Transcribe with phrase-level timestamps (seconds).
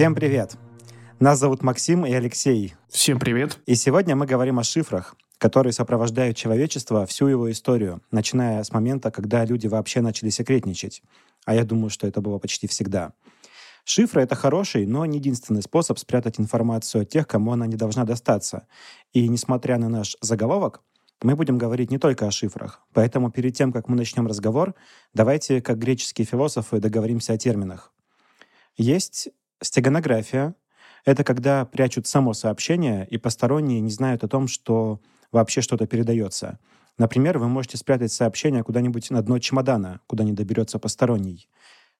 [0.00, 0.56] Всем привет!
[1.18, 2.72] Нас зовут Максим и Алексей.
[2.88, 3.58] Всем привет!
[3.66, 9.10] И сегодня мы говорим о шифрах, которые сопровождают человечество всю его историю, начиная с момента,
[9.10, 11.02] когда люди вообще начали секретничать.
[11.44, 13.12] А я думаю, что это было почти всегда.
[13.84, 18.04] Шифры— это хороший, но не единственный способ спрятать информацию от тех, кому она не должна
[18.04, 18.66] достаться.
[19.12, 20.80] И несмотря на наш заголовок,
[21.20, 22.80] мы будем говорить не только о шифрах.
[22.94, 24.74] Поэтому перед тем, как мы начнем разговор,
[25.12, 27.92] давайте, как греческие философы, договоримся о терминах.
[28.78, 29.28] Есть
[29.62, 30.54] стеганография.
[31.04, 35.00] Это когда прячут само сообщение, и посторонние не знают о том, что
[35.32, 36.58] вообще что-то передается.
[36.98, 41.48] Например, вы можете спрятать сообщение куда-нибудь на дно чемодана, куда не доберется посторонний.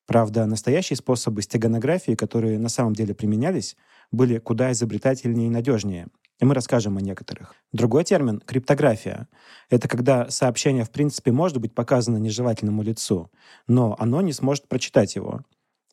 [0.07, 3.77] Правда, настоящие способы стеганографии, которые на самом деле применялись,
[4.11, 6.09] были куда изобретательнее и надежнее.
[6.41, 7.55] И мы расскажем о некоторых.
[7.73, 9.29] Другой термин— криптография.
[9.69, 13.31] Это когда сообщение в принципе может быть показано нежелательному лицу,
[13.69, 15.43] но оно не сможет прочитать его.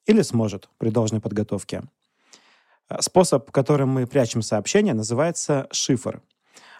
[0.07, 1.83] Или сможет при должной подготовке.
[2.99, 6.21] Способ, которым мы прячем сообщение, называется шифр—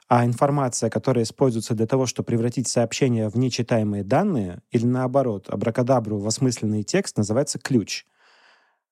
[0.09, 6.17] а информация, которая используется для того, чтобы превратить сообщение в нечитаемые данные, или наоборот, абракадабру
[6.17, 8.05] в осмысленный текст, называется ключ.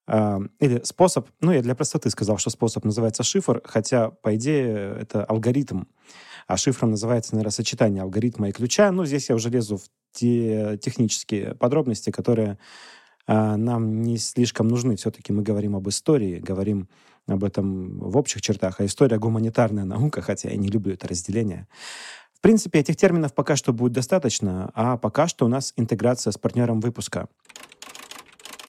[0.06, 4.94] А, или способ, ну, я для простоты сказал, что способ называется шифр, хотя, по идее,
[5.00, 5.84] это алгоритм.
[6.46, 8.92] А шифром называется, наверное, сочетание алгоритма и ключа.
[8.92, 12.58] Ну, здесь я уже лезу в те технические подробности, которые
[13.26, 14.96] нам не слишком нужны.
[14.96, 16.88] Все-таки мы говорим об истории, говорим
[17.26, 21.66] об этом в общих чертах, а история гуманитарная наука, хотя я не люблю это разделение.
[22.32, 26.38] В принципе, этих терминов пока что будет достаточно, а пока что у нас интеграция с
[26.38, 27.28] партнером выпуска.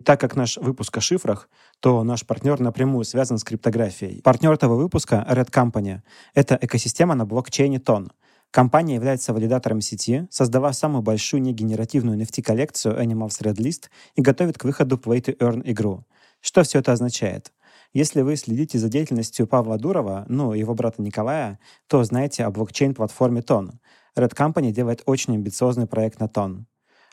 [0.03, 4.21] Так как наш выпуск о шифрах, то наш партнер напрямую связан с криптографией.
[4.21, 5.99] Партнер этого выпуска— Red Company.
[6.33, 8.11] Это экосистема на блокчейне Тон.
[8.51, 14.63] Компания является валидатором сети, создавая самую большую негенеративную NFT-коллекцию Animals Red List и готовит к
[14.63, 16.05] выходу Play to Earn игру.
[16.41, 17.51] Что все это означает?
[17.93, 23.41] Если вы следите за деятельностью Павла Дурова, ну, его брата Николая, то знаете о блокчейн-платформе
[23.41, 23.79] Тон.
[24.15, 26.67] Red Company делает очень амбициозный проект на Тон.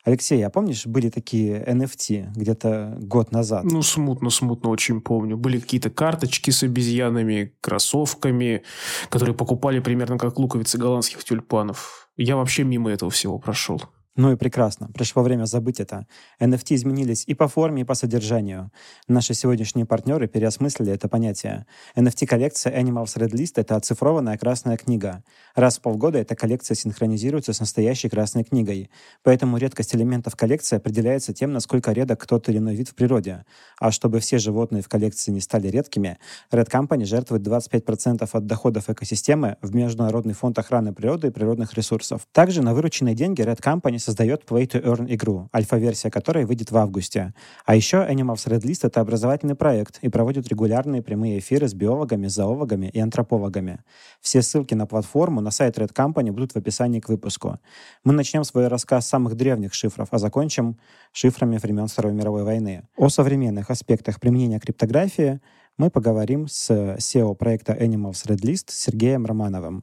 [0.04, 3.64] Алексей, а помнишь, были такие NFT где-то год назад?
[3.64, 5.38] Ну, смутно, смутно очень помню.
[5.38, 8.64] Были какие-то карточки с обезьянами, кроссовками,
[9.08, 12.10] которые покупали примерно как луковицы голландских тюльпанов.
[12.18, 13.82] Я вообще мимо этого всего прошел.
[14.16, 14.88] Ну и прекрасно.
[14.94, 16.06] Пришло время забыть это.
[16.38, 18.70] NFT изменились и по форме, и по содержанию.
[19.08, 21.66] Наши сегодняшние партнеры переосмыслили это понятие.
[21.96, 25.24] NFT-коллекция Animals Red List— это оцифрованная красная книга.
[25.56, 28.88] Раз в полгода эта коллекция синхронизируется с настоящей красной книгой.
[29.24, 33.44] Поэтому редкость элементов коллекции определяется тем, насколько редок тот или иной вид в природе.
[33.80, 36.18] А чтобы все животные в коллекции не стали редкими,
[36.52, 42.28] Red Company жертвует 25% от доходов экосистемы в Международный фонд охраны природы и природных ресурсов.
[42.30, 46.76] Также на вырученные деньги Red Company создает Play to Earn игру, альфа-версия которой выйдет в
[46.76, 47.34] августе.
[47.64, 52.26] А еще Animals Red List— это образовательный проект и проводит регулярные прямые эфиры с биологами,
[52.26, 53.80] зоологами и антропологами.
[54.20, 57.58] Все ссылки на платформу, на сайт Red Company будут в описании к выпуску.
[58.04, 60.78] Мы начнем свой рассказ с самых древних шифров, а закончим
[61.12, 62.82] шифрами времен Второй мировой войны.
[62.96, 65.40] О современных аспектах применения криптографии
[65.76, 69.82] мы поговорим с SEO проекта Animals Red List Сергеем Романовым.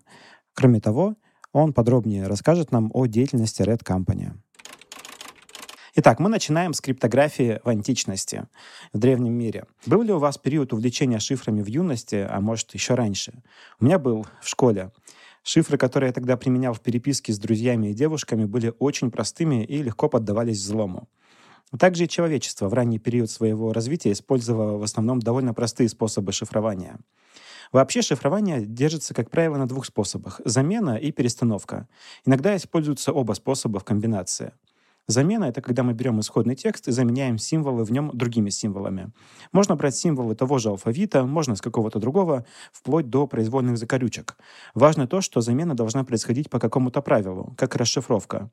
[0.53, 1.15] Кроме того,
[1.53, 4.31] он подробнее расскажет нам о деятельности Red Company.
[5.93, 8.47] Итак, мы начинаем с криптографии в античности,
[8.93, 9.65] в древнем мире.
[9.85, 13.43] Был ли у вас период увлечения шифрами в юности, а может еще раньше?
[13.79, 14.91] У меня был в школе.
[15.43, 19.83] Шифры, которые я тогда применял в переписке с друзьями и девушками, были очень простыми и
[19.83, 21.09] легко поддавались взлому.
[21.77, 26.99] Также и человечество в ранний период своего развития использовало в основном довольно простые способы шифрования—
[27.71, 31.87] Вообще шифрование держится, как правило, на двух способах— замена и перестановка.
[32.25, 34.53] Иногда используются оба способа в комбинации.
[35.07, 39.11] Замена— это когда мы берем исходный текст и заменяем символы в нем другими символами.
[39.51, 44.37] Можно брать символы того же алфавита, можно с какого-то другого, вплоть до произвольных закорючек.
[44.75, 48.49] Важно то, что замена должна происходить по какому-то правилу, как расшифровка.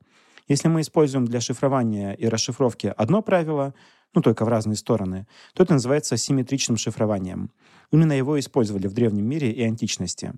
[0.49, 3.75] Если мы используем для шифрования и расшифровки одно правило,
[4.15, 7.51] ну только в разные стороны, то это называется симметричным шифрованием.
[7.91, 10.35] Именно его использовали в древнем мире и античности.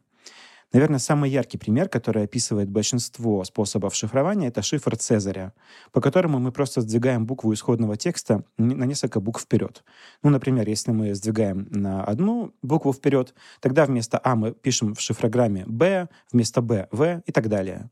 [0.73, 5.53] Наверное, самый яркий пример, который описывает большинство способов шифрования, это шифр Цезаря,
[5.91, 9.83] по которому мы просто сдвигаем букву исходного текста на несколько букв вперед.
[10.23, 15.01] Ну, например, если мы сдвигаем на одну букву вперед, тогда вместо А мы пишем в
[15.01, 17.91] шифрограмме Б, вместо Б— В и так далее.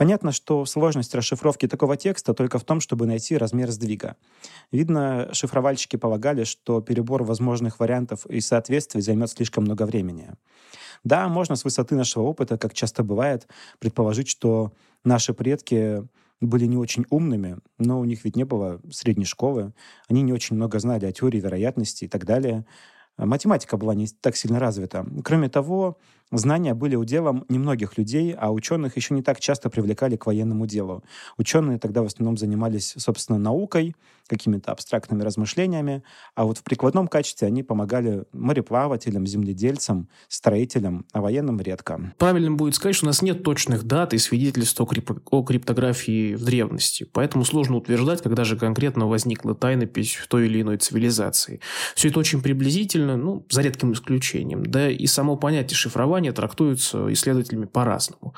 [0.00, 4.16] Понятно, что сложность расшифровки такого текста только в том, чтобы найти размер сдвига.
[4.72, 10.30] Видно, шифровальщики полагали, что перебор возможных вариантов и соответствий займет слишком много времени.
[11.04, 13.46] Да, можно с высоты нашего опыта, как часто бывает,
[13.78, 14.72] предположить, что
[15.04, 16.08] наши предки
[16.40, 19.74] были не очень умными, но у них ведь не было средней школы,
[20.08, 22.64] они не очень много знали о теории вероятности и так далее.
[23.18, 25.04] математика была не так сильно развита.
[25.22, 25.98] Кроме того,
[26.32, 31.02] Знания были уделом немногих людей, а ученых еще не так часто привлекали к военному делу.
[31.36, 33.94] Ученые тогда в основном занимались, собственно, наукой,
[34.30, 36.04] какими-то абстрактными размышлениями,
[36.36, 42.14] а вот в прикладном качестве они помогали мореплавателям, земледельцам, строителям, а военным редко.
[42.16, 45.10] Правильно будет сказать, что у нас нет точных дат и свидетельств о, крип...
[45.30, 50.62] о криптографии в древности, поэтому сложно утверждать, когда же конкретно возникла тайнопись в той или
[50.62, 51.60] иной цивилизации.
[51.96, 54.64] Все это очень приблизительно, ну, за редким исключением.
[54.64, 58.34] Да и само понятие шифрования шифрование трактуется исследователями по-разному.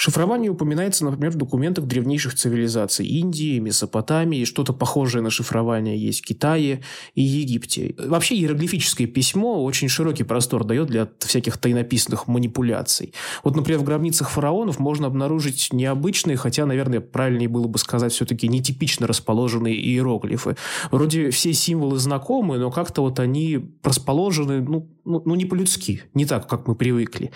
[0.00, 6.24] Шифрование упоминается, например, в документах древнейших цивилизаций Индии, Месопотамии, что-то похожее на шифрование есть в
[6.24, 6.84] Китае
[7.16, 7.96] и Египте.
[7.98, 13.12] Вообще иероглифическое письмо очень широкий простор дает для всяких тайнописных манипуляций.
[13.42, 18.46] Вот, например, в гробницах фараонов можно обнаружить необычные, хотя, наверное, правильнее было бы сказать все-таки
[18.46, 20.56] нетипично расположенные иероглифы.
[20.92, 26.24] Вроде все символы знакомы, но как-то вот они расположены, ну, ну, ну не по-людски, не
[26.24, 27.32] так, как мы привыкли.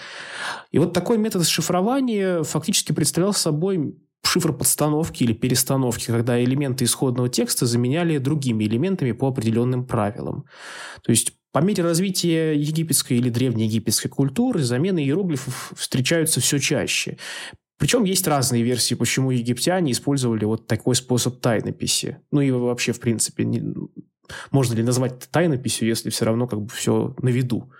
[0.70, 7.28] И вот такой метод шифрования фактически представлял собой шифр подстановки или перестановки, когда элементы исходного
[7.28, 10.44] текста заменяли другими элементами по определенным правилам.
[11.02, 17.18] То есть по мере развития египетской или древнеегипетской культуры замены иероглифов встречаются все чаще.
[17.78, 22.18] Причем есть разные версии, почему египтяне использовали вот такой способ тайнописи.
[22.30, 23.60] Ну и вообще, в принципе, не,
[24.50, 27.72] можно ли назвать это тайнописью, если все равно как бы все на виду.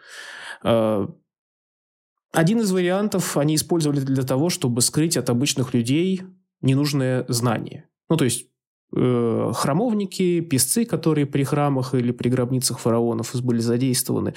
[2.33, 6.23] Один из вариантов они использовали для того, чтобы скрыть от обычных людей
[6.63, 7.89] ненужное знание.
[8.09, 8.47] Ну, то есть
[8.97, 14.35] э, храмовники, писцы, которые при храмах или при гробницах фараонов были задействованы,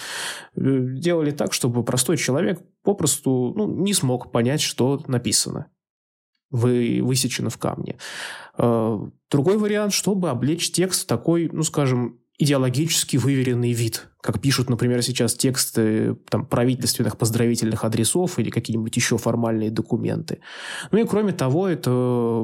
[0.56, 5.68] э, делали так, чтобы простой человек попросту ну, не смог понять, что написано
[6.52, 7.98] вы, высечено в камне.
[8.58, 9.00] Э,
[9.32, 14.08] другой вариант, чтобы облечь текст в такой, ну, скажем, идеологически выверенный вид.
[14.22, 20.40] Как пишут, например, сейчас тексты там, правительственных поздравительных адресов или какие-нибудь еще формальные документы.
[20.92, 22.44] Ну и кроме того, это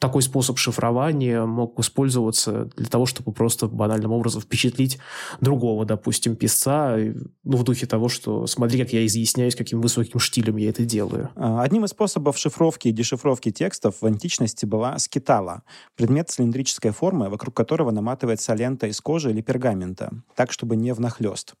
[0.00, 4.98] такой способ шифрования мог использоваться для того, чтобы просто банальным образом впечатлить
[5.40, 6.96] другого, допустим, писца,
[7.44, 11.28] ну, в духе того, что смотри, как я изъясняюсь, каким высоким штилем я это делаю.
[11.36, 15.64] А, одним из способов шифровки и дешифровки текстов в античности была скитала,
[15.96, 21.54] предмет цилиндрической формы, вокруг которого наматывается лента из кожи или пергамента, так, чтобы не внахлёст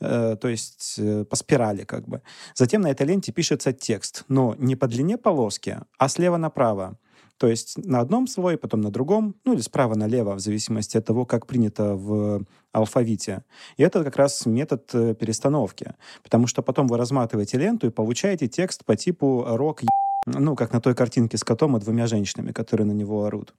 [0.00, 2.22] э, то есть э, по спирали как бы.
[2.54, 6.96] Затем на этой ленте пишется текст, но не по длине полоски, а слева направо.
[7.38, 11.04] То есть на одном слое, потом на другом, ну или справа налево, в зависимости от
[11.04, 13.44] того, как принято в алфавите.
[13.76, 15.94] И это как раз метод э, перестановки.
[16.22, 19.82] Потому что потом вы разматываете ленту и получаете текст по типу «рок
[20.26, 23.54] ну, как на той картинке с котом и двумя женщинами, которые на него орут.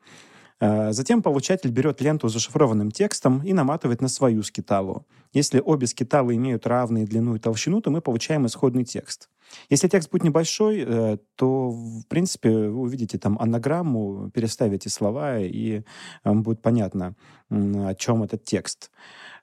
[0.62, 5.06] Э, затем получатель берет ленту с зашифрованным текстом и наматывает на свою скиталу.
[5.34, 9.30] Если обе скиталы имеют равные длину и толщину, то мы получаем исходный текст.
[9.70, 15.84] Если текст будет небольшой, э, то, в принципе, вы увидите там анаграмму, переставите слова, и
[16.24, 17.16] вам будет понятно,
[17.50, 18.92] о чем этот текст.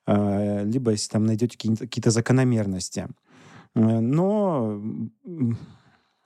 [0.06, 3.08] Э, либо если там найдете какие-то закономерности.
[3.74, 4.82] Но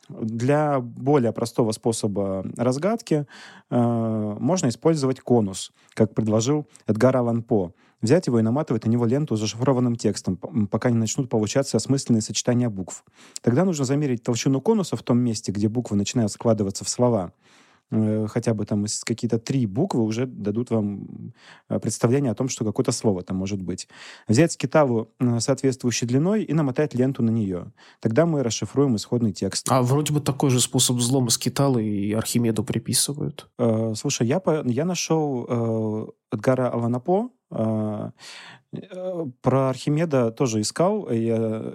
[0.08, 3.26] для более простого способа разгадки
[3.70, 7.72] э, можно использовать конус, как предложил Эдгар Аллан По.
[8.02, 10.36] Взять его и наматывать на него ленту с зашифрованным текстом,
[10.70, 13.04] пока не начнут получаться осмысленные сочетания букв.
[13.40, 17.32] Тогда нужно замерить толщину конуса в том месте, где буквы начинают складываться в слова.
[17.90, 21.32] Э, хотя бы там какие-то три буквы уже дадут вам
[21.68, 23.88] э, представление о том, что какое-то слово там может быть.
[24.26, 27.72] Взять скиталу э, соответствующей длиной и намотать ленту на нее.
[28.00, 29.66] Тогда мы расшифруем исходный текст.
[29.70, 33.48] А вроде бы такой же способ взлома скиталы и Архимеду приписывают.
[33.94, 38.12] Слушай, я, я нашел Эдгара Аланапо, Э, про
[39.42, 41.08] Архимеда тоже искал,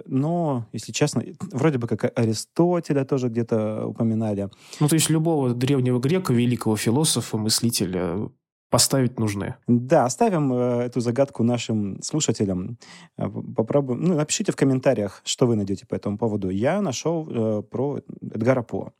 [0.06, 4.50] но, если честно, вроде бы как Аристотеля тоже где-то упоминали.
[4.80, 8.28] Ну, то есть любого древнего грека, великого философа, мыслителя
[8.72, 9.54] поставить нужны.
[9.68, 12.78] Да, оставим э, эту загадку нашим слушателям.
[13.18, 14.02] Э, попробуем.
[14.02, 16.48] Ну, напишите в комментариях, что вы найдете по этому поводу.
[16.48, 18.92] Я нашел э, про Эдгара По.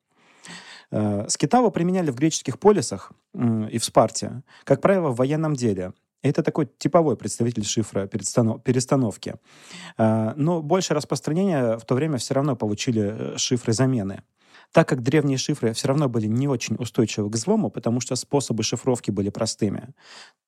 [0.90, 5.94] Э, скитаву применяли в греческих полисах э, и в Спарте, как правило, в военном деле.
[6.22, 9.34] Это такой типовой представитель шифра перестановки.
[9.98, 14.22] А, но больше распространения в то время все равно получили э, шифры замены.
[14.72, 18.62] Так как древние шифры все равно были не очень устойчивы к взлому, потому что способы
[18.62, 19.88] шифровки были простыми,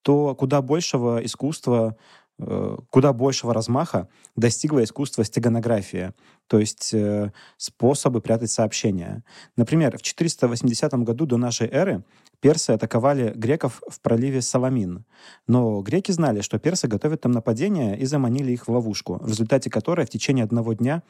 [0.03, 1.97] то куда большего искусства
[2.91, 6.13] куда большего размаха достигло искусство стеганографии,
[6.49, 9.23] то есть э, способы прятать сообщения.
[9.57, 12.03] Например, в 480 году до нашей эры
[12.41, 15.05] персы атаковали греков в проливе Саламин.
[15.47, 19.71] Но греки знали, что персы готовят там нападение и заманили их в ловушку, в результате
[19.71, 21.03] которой в течение одного дня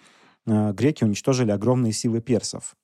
[0.46, 2.76] э, греки уничтожили огромные силы персов.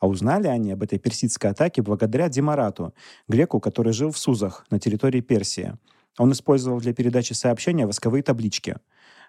[0.00, 2.94] А узнали они об этой персидской атаке благодаря Демарату,
[3.28, 5.74] греку, который жил в Сузах на территории Персии.
[6.18, 8.76] Он использовал для передачи сообщения восковые таблички.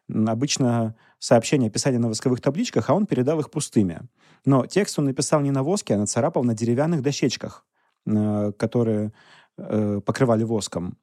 [0.09, 4.01] Обычно сообщения писали на восковых табличках, а он передал их пустыми.
[4.45, 7.65] Но текст он написал не на воске, а нацарапал на деревянных дощечках,
[8.05, 9.13] э, которые
[9.57, 10.97] э, покрывали воском.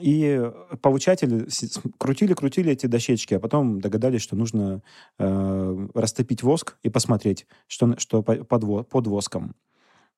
[0.00, 0.40] И
[0.80, 1.48] получатели
[1.98, 4.82] крутили-крутили эти дощечки, а потом догадались, что нужно
[5.18, 9.56] э, растопить воск и посмотреть, что, что под, под воском.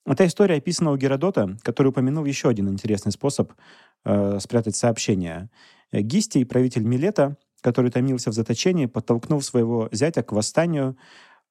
[0.06, 3.52] Эта история описана у Геродота, который упомянул еще один интересный способ
[4.04, 5.50] э, спрятать сообщение.
[5.92, 10.96] Гистий, правитель Милета, который томился в заточении, подтолкнул своего зятя к восстанию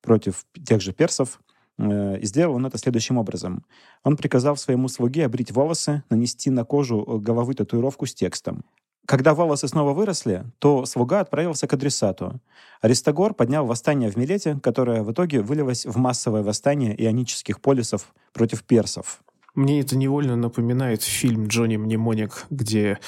[0.02, 1.40] против тех же персов–
[1.78, 3.66] Э, и сделал он это следующим образом.
[4.04, 8.64] Он приказал своему слуге обрить волосы, нанести на кожу э, головы татуировку с текстом.
[9.06, 12.40] Когда волосы снова выросли, то слуга отправился к адресату.
[12.80, 18.64] Аристогор поднял восстание в Милете, которое в итоге вылилось в массовое восстание ионических полисов против
[18.64, 19.22] персов.
[19.56, 23.00] Мне это невольно напоминает фильм Джонни Мнемоник, где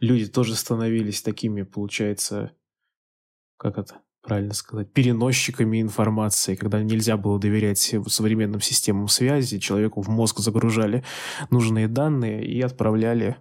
[0.00, 2.52] люди тоже становились такими, получается,
[3.56, 10.08] как это, правильно сказать, переносчиками информации, когда нельзя было доверять современным системам связи, человеку в
[10.08, 11.04] мозг загружали
[11.50, 13.36] нужные данные и отправляли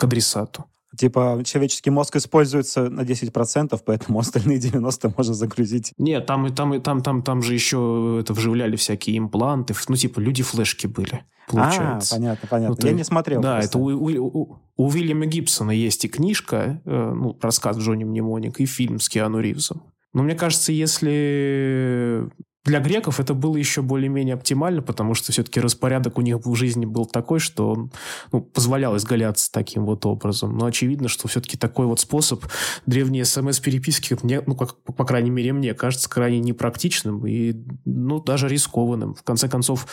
[0.00, 0.64] к адресату.
[0.96, 5.92] Типа человеческий мозг используется на 10%, поэтому остальные 90% можно загрузить.
[5.98, 9.74] Нет, там и там и там, там, там же еще это вживляли всякие импланты.
[9.88, 12.16] Ну, типа, люди флешки были, получается.
[12.16, 12.76] А, понятно, понятно.
[12.80, 13.40] Ну, Я не смотрел.
[13.40, 13.68] Да, просто.
[13.68, 18.58] это у, у, у, у Уильяма Гибсона есть и книжка, э, ну, рассказ Джонни Мнемоник,
[18.58, 19.82] и фильм с Киану Ривзом.
[20.12, 22.28] Но мне кажется, если
[22.64, 26.84] для греков это было еще более-менее оптимально, потому что все-таки распорядок у них в жизни
[26.84, 27.92] был такой, что он
[28.32, 30.56] ну, позволял изгаляться таким вот образом.
[30.58, 32.44] Но очевидно, что все-таки такой вот способ
[32.84, 37.54] древней смс-переписки, мне, ну, как, по крайней мере, мне кажется крайне непрактичным и
[37.86, 39.14] ну, даже рискованным.
[39.14, 39.86] В конце концов,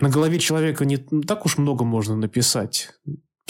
[0.00, 2.92] на голове человека не так уж много можно написать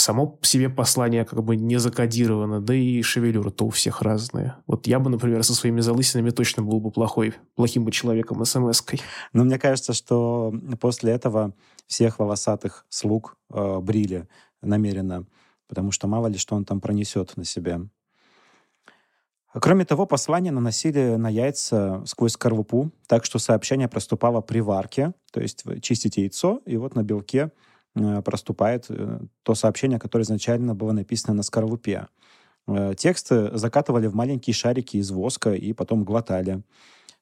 [0.00, 4.58] само себе послание как бы не закодировано, да и шевелюра-то у всех разная.
[4.66, 9.00] Вот я бы, например, со своими залысинами точно был бы плохой, плохим бы человеком смс-кой.
[9.32, 11.54] Но мне кажется, что после этого
[11.86, 14.28] всех волосатых слуг э, брили
[14.62, 15.26] намеренно,
[15.68, 17.80] потому что мало ли что он там пронесет на себе.
[19.52, 25.40] Кроме того, послание наносили на яйца сквозь скорлупу, так что сообщение проступало при варке, то
[25.40, 27.50] есть чистите яйцо, и вот на белке
[28.24, 32.08] проступает э, то сообщение, которое изначально было написано на скорлупе.
[32.66, 36.62] Э, тексты закатывали в маленькие шарики из воска и потом глотали.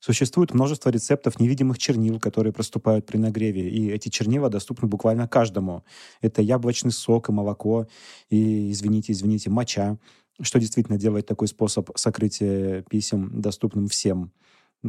[0.01, 5.85] Существует множество рецептов невидимых чернил, которые проступают при нагреве, и эти чернила доступны буквально каждому.
[6.21, 7.87] Это яблочный сок и молоко,
[8.29, 9.99] и, извините, извините, моча,
[10.41, 14.33] что действительно делает такой способ сокрытия писем доступным всем.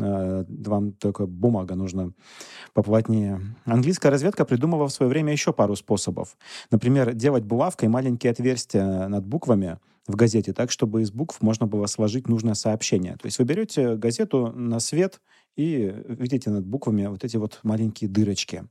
[0.02, 2.12] Э, вам только бумага нужна
[2.74, 3.42] поплотнее.
[3.66, 6.38] Английская разведка придумала в свое время еще пару способов.
[6.72, 11.86] Например, делать булавкой маленькие отверстия над буквами в газете так, чтобы из букв можно было
[11.88, 13.14] сложить нужное сообщение.
[13.14, 15.22] То есть вы берете газету на свет
[15.56, 18.64] и видите над буквами вот эти вот маленькие дырочки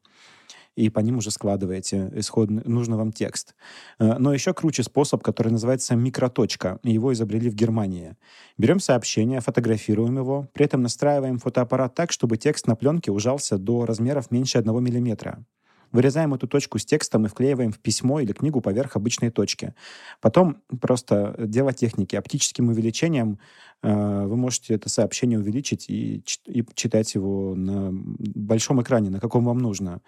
[0.76, 3.54] и по ним уже складываете исходный, нужный вам текст.
[3.99, 6.78] Э, но еще круче способ, который называется микроточка.
[6.83, 8.16] Его изобрели в Германии.
[8.59, 13.87] Берем сообщение, фотографируем его, при этом настраиваем фотоаппарат так, чтобы текст на пленке ужался до
[13.87, 15.45] размеров меньше 1 миллиметра.
[15.92, 19.75] Вырезаем эту точку с текстом и вклеиваем в письмо или книгу поверх обычной точки.
[20.21, 22.16] Потом просто дело техники.
[22.16, 23.38] Оптическим увеличением
[23.83, 29.45] э, вы можете это сообщение увеличить и, и читать его на большом экране, на каком
[29.45, 30.02] вам нужно.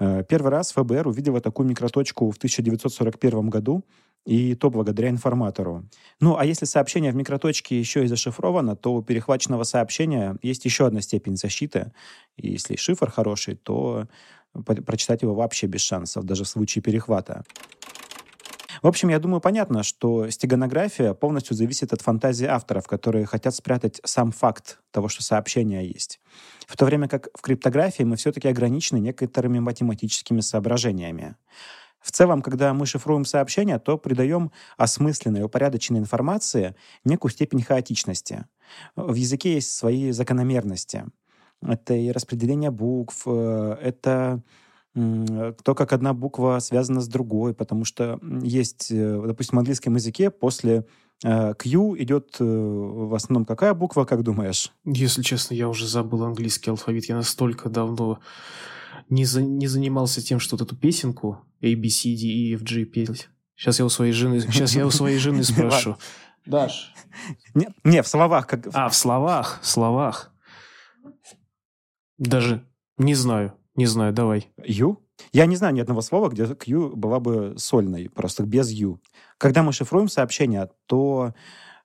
[0.00, 3.84] Э, первый раз ФБР увидела такую микроточку в 1941 году,
[4.26, 5.84] и то благодаря информатору.
[6.20, 10.86] Ну, а если сообщение в микроточке еще и зашифровано, то у перехваченного сообщения есть еще
[10.86, 11.92] одна степень защиты.
[12.36, 14.08] И если шифр хороший, то
[14.64, 17.44] прочитать его вообще без шансов, даже в случае перехвата.
[18.84, 23.98] В общем, я думаю, понятно, что стеганография полностью зависит от фантазии авторов, которые хотят спрятать
[24.04, 26.20] сам факт того, что сообщение есть.
[26.66, 31.36] В то время как в криптографии мы все-таки ограничены некоторыми математическими соображениями.
[31.98, 38.44] В целом, когда мы шифруем сообщения, то придаем осмысленной, упорядоченной информации некую степень хаотичности.
[38.96, 41.06] В языке есть свои закономерности.
[41.66, 44.42] Это и распределение букв, э, это
[44.94, 50.30] то, как одна буква связана с другой, потому что есть, э, допустим, в английском языке
[50.30, 50.86] после
[51.24, 54.70] э, Q идет э, в основном какая буква, как думаешь?
[54.84, 57.06] Если честно, я уже забыл английский алфавит.
[57.06, 58.20] Я настолько давно
[59.08, 62.62] не, за, не занимался тем, что вот эту песенку A, B, C, D, E, F,
[62.62, 63.28] G петь.
[63.56, 65.96] Сейчас я у своей жены, сейчас я у своей жены спрошу.
[66.46, 66.94] Даш.
[67.54, 68.46] Не, не, в словах.
[68.46, 68.68] Как...
[68.72, 70.32] А, в словах, в словах.
[72.16, 72.64] Даже
[72.96, 74.50] не знаю, не знаю, давай.
[74.64, 75.00] Ю?
[75.32, 79.00] Я не знаю ни одного слова, где Q была бы сольной, просто без Ю.
[79.38, 81.34] Когда мы шифруем сообщение, то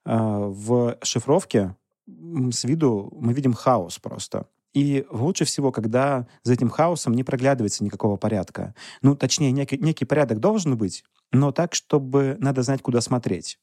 [0.06, 1.76] э, в шифровке
[2.08, 4.48] с виду мы видим хаос просто.
[4.74, 8.76] И лучше всего, когда за этим хаосом не проглядывается никакого порядка.
[9.02, 13.60] Ну, точнее, некий, некий порядок должен быть, но так, чтобы надо знать, куда смотреть.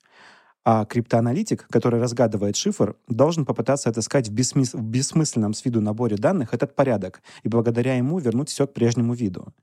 [0.69, 4.75] А криптоаналитик, который разгадывает шифр, должен попытаться отыскать в, бессмыс...
[4.75, 9.15] в бессмысленном с виду наборе данных этот порядок и благодаря ему вернуть все к прежнему
[9.15, 9.55] виду.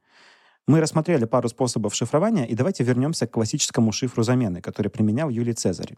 [0.66, 5.52] Мы рассмотрели пару способов шифрования, и давайте вернемся к классическому шифру замены, который применял Юлий
[5.52, 5.98] Цезарь.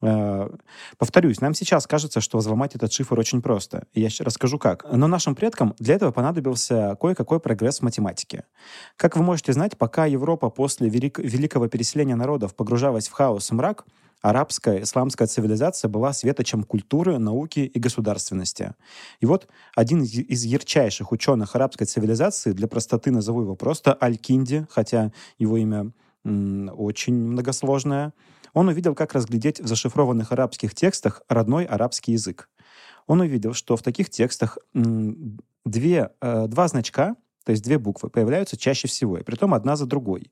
[0.00, 0.48] Э,
[0.96, 3.84] повторюсь, нам сейчас кажется, что взломать этот шифр очень просто.
[3.92, 4.90] Я расскажу как.
[4.90, 8.44] Но нашим предкам для этого понадобился кое-какой прогресс в математике.
[8.96, 13.54] Как вы можете знать, пока Европа после велик великого переселения народов погружалась в хаос и
[13.54, 13.84] мрак,
[14.20, 18.74] арабская исламская цивилизация была светочем культуры, науки и государственности.
[19.20, 25.12] И вот один из ярчайших ученых арабской цивилизации, для простоты назову его просто Аль-Кинди, хотя
[25.38, 25.92] его имя
[26.24, 28.12] очень многосложное,
[28.52, 32.48] он увидел, как разглядеть в зашифрованных арабских текстах родной арабский язык.
[33.06, 38.56] Он увидел, что в таких текстах две, э, два значка, то есть две буквы, появляются
[38.56, 40.30] чаще всего, и притом одна за другой.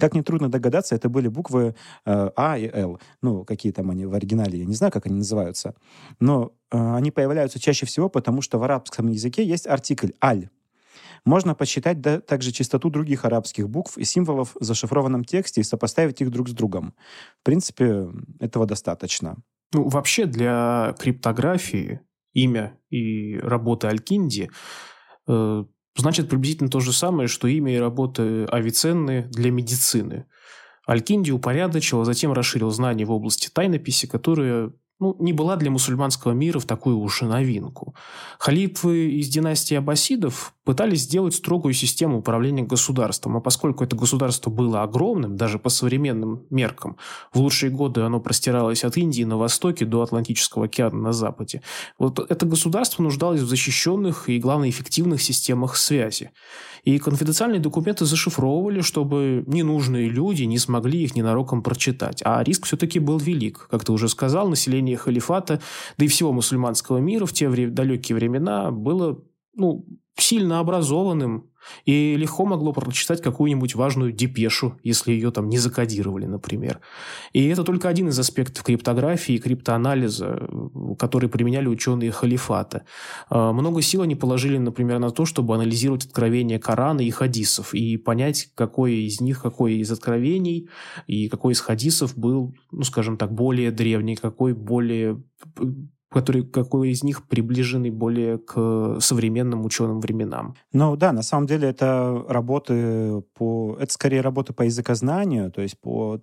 [0.00, 1.74] Как нетрудно догадаться, это были буквы
[2.06, 3.00] э, А и Л.
[3.22, 5.74] Ну, какие там они в оригинале, я не знаю, как они называются.
[6.18, 10.48] Но э, они появляются чаще всего, потому что в арабском языке есть артикль «аль».
[11.24, 16.20] Можно посчитать да, также частоту других арабских букв и символов в зашифрованном тексте и сопоставить
[16.20, 16.94] их друг с другом.
[17.40, 19.36] В принципе, этого достаточно.
[19.72, 22.00] Ну, вообще для криптографии
[22.32, 24.50] имя и работа Алькинди
[25.28, 25.64] э,
[25.96, 30.26] значит приблизительно то же самое, что имя и работы Авиценны для медицины.
[30.86, 36.32] Алькинди упорядочил, а затем расширил знания в области тайнописи, которые ну, не была для мусульманского
[36.32, 37.94] мира в такую уж и новинку.
[38.38, 44.82] Халифы из династии аббасидов пытались сделать строгую систему управления государством, а поскольку это государство было
[44.82, 46.96] огромным, даже по современным меркам,
[47.32, 51.62] в лучшие годы оно простиралось от Индии на востоке до Атлантического океана на западе,
[51.98, 56.30] вот это государство нуждалось в защищенных и, главное, эффективных системах связи.
[56.84, 62.22] И конфиденциальные документы зашифровывали, чтобы ненужные люди не смогли их ненароком прочитать.
[62.24, 63.68] А риск все-таки был велик.
[63.70, 65.60] Как ты уже сказал, население халифата,
[65.98, 69.22] да и всего мусульманского мира в те далекие времена было
[69.54, 69.84] ну,
[70.16, 71.50] сильно образованным,
[71.84, 76.80] и легко могло прочитать какую-нибудь важную депешу, если ее там не закодировали, например.
[77.34, 80.48] И это только один из аспектов криптографии и криптоанализа,
[80.98, 82.86] который применяли ученые халифата.
[83.28, 88.48] Много сил они положили, например, на то, чтобы анализировать откровения Корана и хадисов и понять,
[88.54, 90.70] какое из них, какое из откровений
[91.06, 95.22] и какой из хадисов был, ну, скажем так, более древний, какой более
[96.10, 100.56] который, какой из них приближенный более к современным ученым временам.
[100.72, 103.76] Ну да, на самом деле это работы по...
[103.80, 106.20] Это скорее работы по языкознанию, то есть по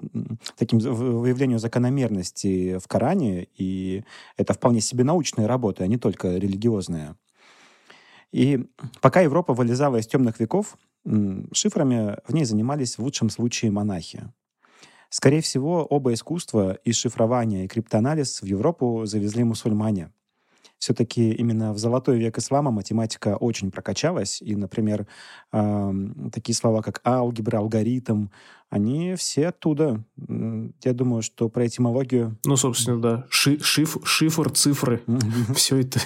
[0.58, 4.04] таким выявлению закономерностей в Коране, и
[4.36, 7.16] это вполне себе научные работы, а не только религиозные.
[8.34, 8.66] И
[9.02, 10.78] пока Европа вылезала из темных веков,
[11.54, 14.32] шифрами в ней занимались в лучшем случае монахи.
[15.10, 20.12] Скорее всего, оба искусства, и шифрование, и криптоанализ в Европу завезли мусульмане.
[20.78, 25.08] Все-таки именно в золотой век ислама математика очень прокачалась, и, например,
[25.58, 28.28] э, такие слова, как алгебра, алгоритм,
[28.70, 30.04] они все оттуда.
[30.84, 32.38] Я думаю, что про этимологию...
[32.44, 33.26] Ну, собственно, да.
[33.30, 35.02] Ши шиф шифр, цифры.
[35.56, 36.02] все, это,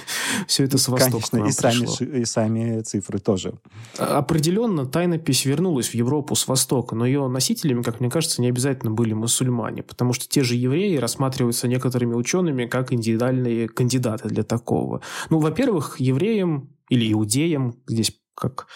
[0.48, 3.56] все это с Востока Конечно, и сами, и сами цифры тоже.
[3.98, 8.50] А, определенно, тайнопись вернулась в Европу с Востока, но ее носителями, как мне кажется, не
[8.50, 14.44] обязательно были мусульмане, потому что те же евреи рассматриваются некоторыми учеными как индивидуальные кандидаты для
[14.44, 15.02] такого.
[15.32, 18.68] Ну, во-первых, евреям или иудеям, здесь как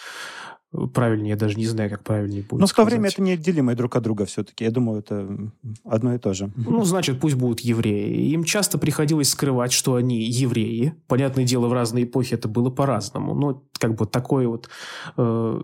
[0.94, 2.60] правильнее, я даже не знаю, как правильнее будет.
[2.60, 4.64] Но в то время это неотделимые друг от друга все-таки.
[4.64, 5.50] Я думаю, это
[5.84, 6.50] одно и то же.
[6.56, 8.30] Ну, значит, пусть будут евреи.
[8.30, 10.94] Им часто приходилось скрывать, что они евреи.
[11.06, 13.34] Понятное дело, в разные эпохи это было по-разному.
[13.34, 14.68] Но как бы такое вот
[15.16, 15.60] э,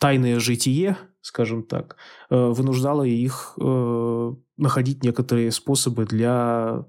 [0.00, 1.96] тайное житие, скажем так,
[2.30, 6.84] э, вынуждало их э, находить некоторые способы для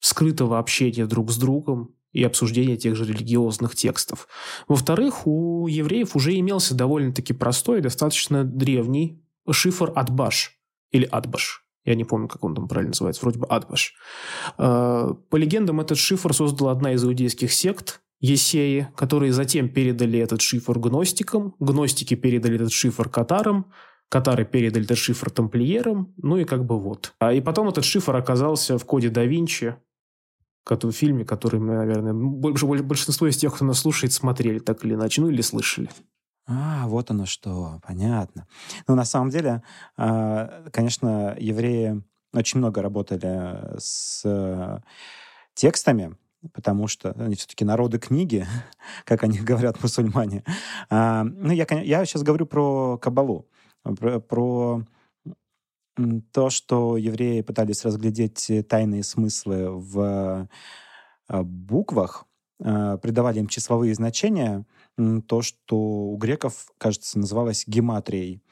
[0.00, 4.28] скрытого общения друг с другом, и обсуждение тех же религиозных текстов.
[4.68, 10.58] Во-вторых, у евреев уже имелся довольно-таки простой достаточно древний шифр Адбаш
[10.90, 11.64] или Адбаш.
[11.84, 13.94] Я не помню, как он там правильно называется, вроде бы Адбаш.
[14.58, 20.42] А, по легендам, этот шифр создала одна из иудейских сект, Есеи, которые затем передали этот
[20.42, 23.72] шифр гностикам, гностики передали этот шифр катарам,
[24.10, 27.14] катары передали этот шифр тамплиерам, ну и как бы вот.
[27.18, 29.76] А и потом этот шифр оказался в коде да Винчи,
[30.64, 35.20] в фильме, который мы, наверное, большинство из тех, кто нас слушает, смотрели так или иначе,
[35.20, 35.90] ну или слышали.
[36.46, 38.46] А, вот оно что, понятно.
[38.88, 39.62] Ну, на самом деле,
[39.96, 44.82] а, конечно, евреи очень много работали с
[45.54, 46.16] текстами,
[46.52, 48.46] потому что они все-таки народы книги,
[49.04, 50.44] как они говорят мусульмане.
[50.88, 53.48] А, ну, я, я сейчас говорю про Кабалу,
[53.82, 54.84] про, про
[56.32, 60.48] то, что евреи пытались разглядеть тайные смыслы в
[61.28, 62.26] а, буквах,
[62.62, 64.66] а, придавали им числовые значения,
[65.26, 68.42] то, что у греков, кажется, называлось гематрией.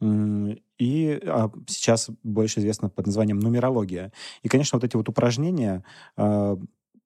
[0.00, 4.12] И а, сейчас больше известно под названием нумерология.
[4.42, 5.84] И, конечно, вот эти вот упражнения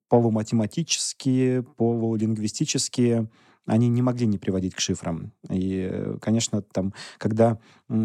[0.09, 3.29] полуматематические, полулингвистические,
[3.65, 5.31] они не могли не приводить к шифрам.
[5.49, 7.59] И, конечно, там, когда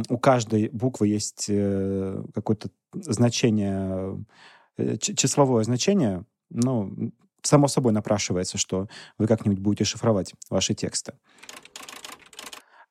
[0.09, 4.25] у каждой буквы есть э, какое-то значение,
[4.77, 8.89] э, числовое значение, ну, само собой напрашивается, что
[9.19, 11.15] вы как-нибудь будете шифровать ваши тексты.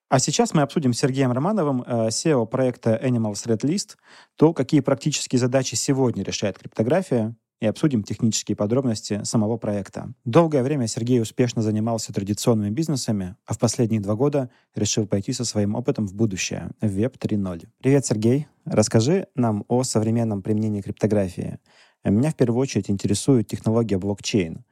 [0.08, 3.98] А сейчас мы обсудим с Сергеем Романовым, SEO э, проекта Animals Red List,
[4.36, 10.14] то, какие практические задачи сегодня решает криптография, и обсудим технические подробности самого проекта.
[10.26, 15.46] Долгое время Сергей успешно занимался традиционными бизнесами, а в последние два года решил пойти со
[15.46, 17.68] своим опытом в будущее, в Web 3.0.
[17.82, 18.48] Привет, Сергей.
[18.66, 21.60] Расскажи нам о современном применении криптографии.
[22.04, 24.64] Меня в первую очередь интересует технология блокчейн.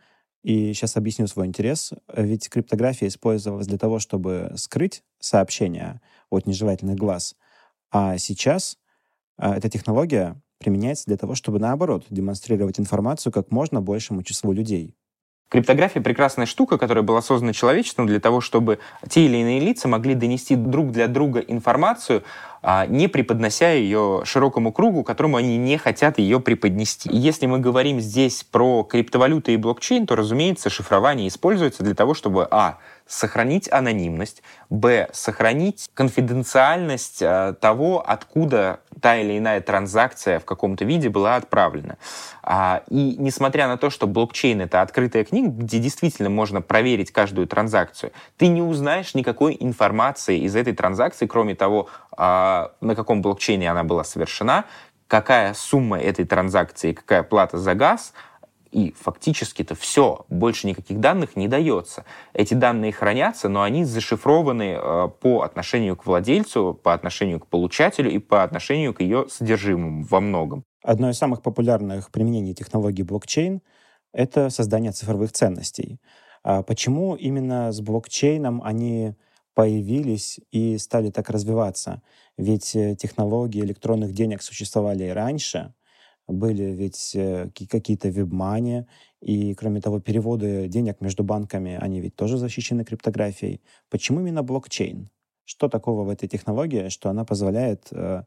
[0.43, 1.93] И сейчас объясню свой интерес.
[2.15, 7.35] Ведь криптография использовалась для того, чтобы скрыть сообщения от нежелательных глаз.
[7.91, 8.77] А сейчас
[9.37, 14.95] а, эта технология применяется для того, чтобы, наоборот, демонстрировать информацию как можно большему числу людей.
[15.53, 20.15] Криптография— прекрасная штука, которая была создана человечеством для того, чтобы те или иные лица могли
[20.15, 22.23] донести друг для друга информацию,
[22.63, 27.07] а, не преподнося ее широкому кругу, которому они не хотят ее преподнести.
[27.07, 32.15] И если мы говорим здесь про криптовалюты и блокчейн, то, разумеется, шифрование используется для того,
[32.15, 40.45] чтобы, а, сохранить анонимность, б, сохранить конфиденциальность э, того, откуда та или иная транзакция в
[40.45, 41.97] каком-то виде была отправлена.
[42.41, 47.47] А, и несмотря на то, что блокчейн— это открытая книга, где действительно можно проверить каждую
[47.47, 53.69] транзакцию, ты не узнаешь никакой информации из этой транзакции, кроме того, а, на каком блокчейне
[53.69, 54.65] она была совершена,
[55.07, 58.13] какая сумма этой транзакции, какая плата за газ—
[58.73, 62.05] и фактически-то все, больше никаких данных не дается.
[62.33, 68.11] Эти данные хранятся, но они зашифрованы э, по отношению к владельцу, по отношению к получателю
[68.11, 70.63] и по отношению к ее содержимому во многом.
[70.83, 73.61] Одно из самых популярных применений технологии блокчейн—
[74.13, 75.99] это создание цифровых ценностей.
[76.43, 79.15] А почему именно с блокчейном они
[79.53, 82.01] появились и стали так развиваться?
[82.37, 85.75] Ведь э, технологии электронных денег существовали и раньше—
[86.27, 88.85] были ведь э, какие-то вебмани,
[89.21, 93.61] и, кроме того, переводы денег между банками, они ведь тоже защищены криптографией.
[93.89, 95.09] Почему именно блокчейн?
[95.45, 98.23] Что такого в этой технологии, что она позволяет э,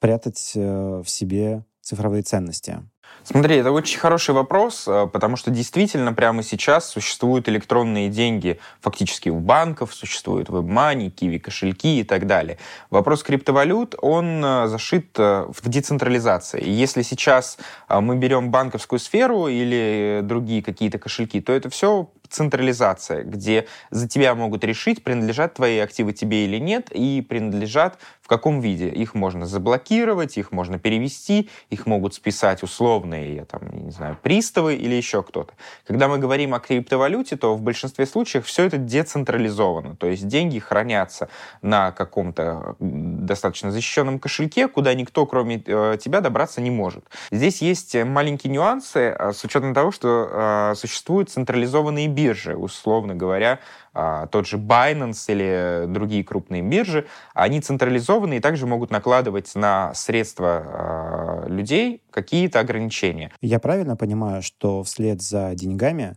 [0.00, 2.82] прятать э, в себе цифровые ценности?
[3.24, 9.28] Смотри, это очень хороший вопрос, э, потому что действительно прямо сейчас существуют электронные деньги фактически
[9.28, 12.58] у банков, существуют WebMoney, Kiwi кошельки и так далее.
[12.90, 16.68] Вопрос криптовалют, он э, зашит э, в децентрализации.
[16.68, 23.66] Если сейчас мы берем банковскую сферу или другие какие-то кошельки, то это все централизация, где
[23.90, 28.88] за тебя могут решить, принадлежат твои активы тебе или нет, и принадлежат в каком виде.
[28.88, 34.94] Их можно заблокировать, их можно перевести, их могут списать условные, там, не знаю, приставы или
[34.94, 35.54] еще кто-то.
[35.86, 40.58] Когда мы говорим о криптовалюте, то в большинстве случаев все это децентрализовано, то есть деньги
[40.58, 41.28] хранятся
[41.62, 47.04] на каком-то достаточно защищенном кошельке, куда никто, кроме э, тебя, добраться не может.
[47.30, 53.14] Здесь есть маленькие нюансы э, с учетом того, что э, существуют централизованные биржи, биржи, условно
[53.14, 53.58] говоря,
[53.92, 59.92] а, тот же Binance или другие крупные биржи, они централизованы и также могут накладывать на
[59.94, 63.32] средства а, людей какие-то ограничения.
[63.40, 66.16] Я правильно понимаю, что вслед за деньгами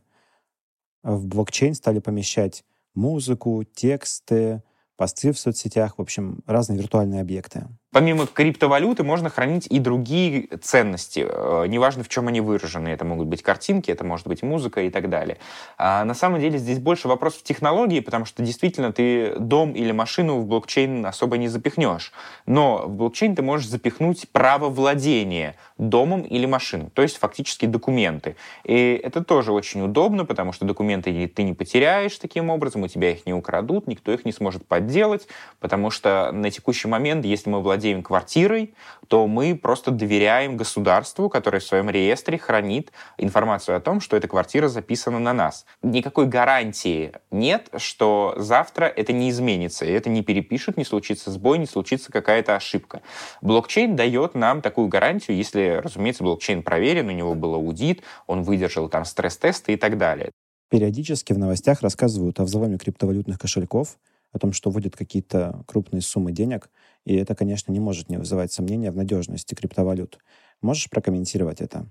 [1.03, 2.63] в блокчейн стали помещать
[2.93, 4.63] музыку, тексты,
[4.95, 7.67] посты в соцсетях, в общем, разные виртуальные объекты.
[7.95, 12.89] Помимо криптовалюты можно хранить и другие ценности, э, неважно в чем они выражены.
[12.89, 15.37] Это могут быть картинки, это может быть музыка и так далее.
[15.77, 19.93] А на самом деле здесь больше вопрос в технологии, потому что действительно ты дом или
[19.93, 22.11] машину в блокчейн особо не запихнешь.
[22.45, 28.35] Но в блокчейн ты можешь запихнуть право владения домом или машиной, то есть фактически документы.
[28.65, 33.11] И это тоже очень удобно, потому что документы ты не потеряешь таким образом, у тебя
[33.11, 35.29] их не украдут, никто их не сможет подделать,
[35.61, 38.73] потому что на текущий момент, если мы владеем квартирой,
[39.07, 44.27] то мы просто доверяем государству, которое в своем реестре хранит информацию о том, что эта
[44.27, 45.65] квартира записана на нас.
[45.83, 51.67] Никакой гарантии нет, что завтра это не изменится, это не перепишут, не случится сбой, не
[51.67, 53.01] случится какая-то ошибка.
[53.41, 58.89] Блокчейн дает нам такую гарантию, если, разумеется, блокчейн проверен, у него был аудит, он выдержал
[58.89, 60.31] там стресс-тесты и так далее.
[60.69, 63.97] Периодически в новостях рассказывают о взломе криптовалютных кошельков,
[64.35, 66.69] о том, что вводят какие-то крупные суммы денег,
[67.05, 70.19] и это, конечно, не может не вызывать сомнения в надежности криптовалют.
[70.61, 71.85] Можешь прокомментировать это?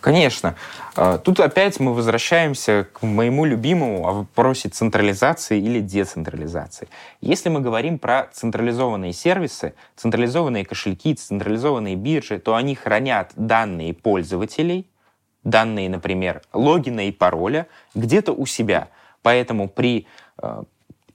[0.00, 0.56] Конечно.
[0.96, 6.88] А, тут опять мы возвращаемся к моему любимому вопросе централизации или децентрализации.
[7.20, 14.88] Если мы говорим про централизованные сервисы, централизованные кошельки, централизованные биржи, то они хранят данные пользователей,
[15.44, 18.88] данные, например, логина и пароля где-то у себя.
[19.22, 20.06] Поэтому при
[20.38, 20.64] а,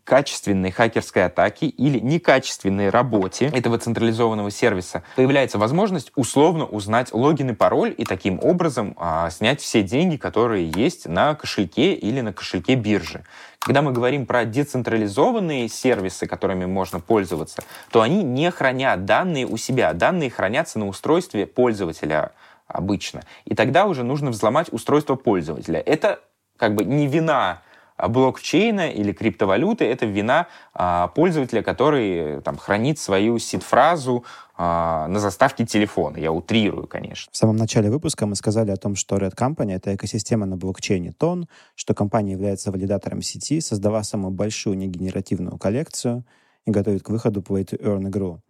[0.06, 7.54] качественной хакерской атаки или некачественной работе этого централизованного сервиса появляется возможность условно узнать логин и
[7.54, 12.76] пароль и таким образом а, снять все деньги, которые есть на кошельке или на кошельке
[12.76, 13.24] биржи.
[13.60, 19.58] Когда мы говорим про децентрализованные сервисы, которыми можно пользоваться, то они не хранят данные у
[19.58, 19.92] себя.
[19.94, 22.32] Данные хранятся на устройстве пользователя
[22.68, 23.24] обычно.
[23.46, 25.80] И тогда уже нужно взломать устройство пользователя.
[25.80, 26.20] Это
[26.58, 27.64] как бы не вина
[27.98, 34.26] блокчейна или криптовалюты— это вина а, пользователя, который там, хранит свою сид-фразу
[34.58, 36.18] а, на заставке телефона.
[36.18, 37.32] Я утрирую, конечно.
[37.32, 41.12] В самом начале выпуска мы сказали о том, что Red Company— это экосистема на блокчейне
[41.12, 46.24] Тон, что компания является валидатором сети, создала самую большую негенеративную коллекцию
[46.66, 48.42] и готовит к выходу Play to Earn игру.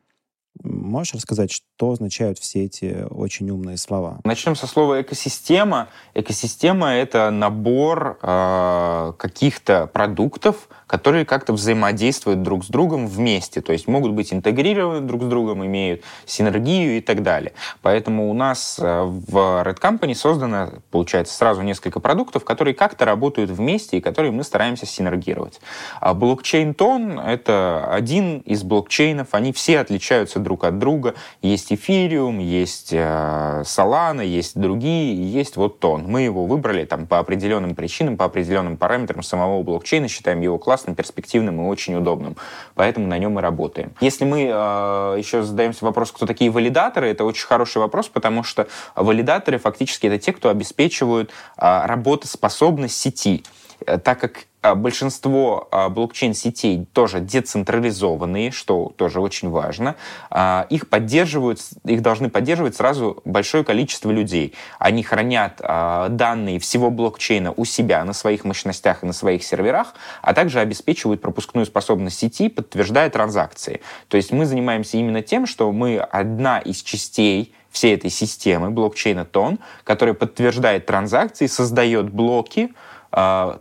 [0.63, 4.19] Можешь рассказать, что означают все эти очень умные слова?
[4.23, 5.89] Начнем со слова экосистема.
[6.13, 13.87] Экосистема— это набор э, каких-то продуктов, которые как-то взаимодействуют друг с другом вместе, то есть
[13.87, 17.53] могут быть интегрированы друг с другом, имеют синергию и так далее.
[17.81, 23.49] Поэтому у нас э, в Red Company создано, получается, сразу несколько продуктов, которые как-то работают
[23.49, 25.59] вместе и которые мы стараемся синергировать.
[25.99, 31.15] А блокчейн Тон— это один из блокчейнов, они все отличаются друг от друга.
[31.41, 36.05] Есть эфириум, есть э, Solana, есть другие, есть вот Тон.
[36.05, 40.74] Мы его выбрали там по определенным причинам, по определенным параметрам самого блокчейна, считаем его классным,
[40.75, 42.35] классным, перспективным и очень удобным.
[42.73, 43.93] Поэтому на нем и работаем.
[44.01, 48.67] Если мы э, еще задаемся вопрос, кто такие валидаторы, это очень хороший вопрос, потому что
[48.93, 53.43] валидаторы фактически это те, кто обеспечивают э, работоспособность сети.
[53.85, 59.95] Э, так как а, большинство а, блокчейн-сетей тоже децентрализованные, что тоже очень важно.
[60.32, 64.54] А, их поддерживают, их должны поддерживать сразу большое количество людей.
[64.80, 70.34] Они хранят данные всего блокчейна у себя на своих мощностях и на своих серверах, а
[70.34, 73.82] также обеспечивают пропускную способность сети, подтверждая транзакции.
[74.08, 79.25] То есть мы занимаемся именно тем, что мы одна из частей всей этой системы блокчейна
[79.25, 82.75] Тон, которая подтверждает транзакции, создает блоки, а,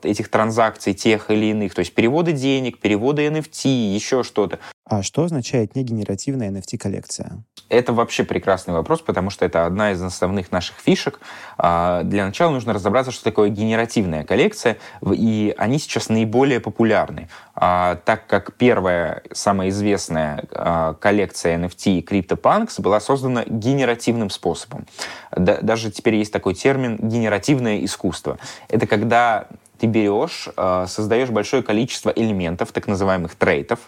[0.02, 4.58] этих транзакций тех или иных, то есть переводы денег, переводы NFT, еще что-то.
[4.86, 7.42] А что означает негенеративная NFT-коллекция?
[7.70, 11.20] Это вообще прекрасный вопрос, потому что это одна из основных наших фишек.
[11.56, 14.76] А, для начала нужно разобраться, что такое генеративная коллекция,
[15.10, 22.82] и они сейчас наиболее популярны, а, так как первая, самая известная а, коллекция NFT CryptoPunks
[22.82, 24.86] была создана генеративным способом.
[25.30, 28.38] Даже теперь есть такой термин «генеративное искусство».
[28.68, 29.48] Это когда
[29.84, 30.48] ты берешь,
[30.86, 33.80] создаешь большое количество элементов, так называемых трейтов,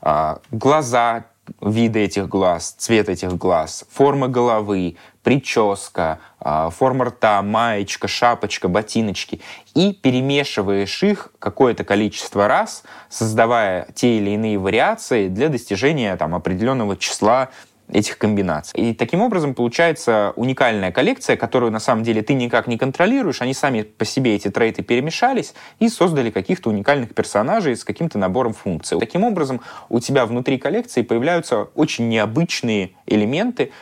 [0.00, 1.26] а, глаза,
[1.60, 9.40] виды этих глаз, цвет этих глаз, форма головы, прическа, а, форма рта, маечка, шапочка, ботиночки.
[9.74, 16.96] И перемешиваешь их какое-то количество раз, создавая те или иные вариации для достижения там, определенного
[16.96, 17.50] числа
[17.88, 18.80] этих комбинаций.
[18.80, 23.42] И таким образом получается уникальная коллекция, которую на самом деле ты никак не контролируешь.
[23.42, 28.54] Они сами по себе эти трейты перемешались и создали каких-то уникальных персонажей с каким-то набором
[28.54, 28.98] функций.
[28.98, 33.72] Таким образом у тебя внутри коллекции появляются очень необычные элементы,